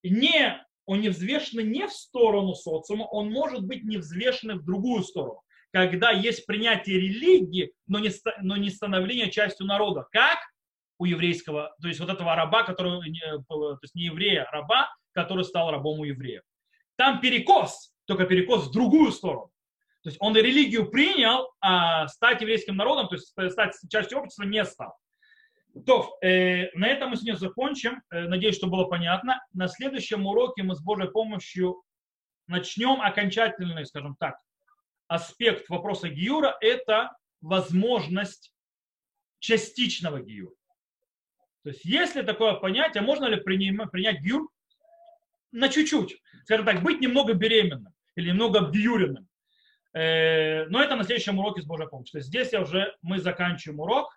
[0.03, 5.03] Не, он не взвешен не в сторону социума, он может быть не взвешен в другую
[5.03, 5.45] сторону
[5.75, 8.11] когда есть принятие религии, но не,
[8.43, 10.07] но не становление частью народа.
[10.13, 10.39] Как
[10.99, 13.01] у еврейского, то есть вот этого раба, который,
[13.49, 16.43] то есть не еврея, а раба, который стал рабом у евреев.
[16.97, 19.51] Там перекос, только перекос в другую сторону.
[20.05, 24.65] То есть он религию принял, а стать еврейским народом, то есть стать частью общества не
[24.65, 24.95] стал.
[25.87, 28.03] То, э, на этом мы сегодня закончим.
[28.11, 29.45] Э, надеюсь, что было понятно.
[29.53, 31.83] На следующем уроке мы с Божьей помощью
[32.47, 34.37] начнем окончательный, скажем так,
[35.09, 38.55] аспект вопроса Гиюра– это возможность
[39.41, 40.55] частичного Гиюра.
[41.65, 44.49] То есть, если такое понятие, можно ли принять, принять Гиюр
[45.51, 49.29] на чуть-чуть, скажем так, быть немного беременным или немного обгиюренным.
[49.93, 52.13] Э, но это на следующем уроке с Божьей помощью.
[52.13, 54.13] То есть здесь я уже, мы заканчиваем урок.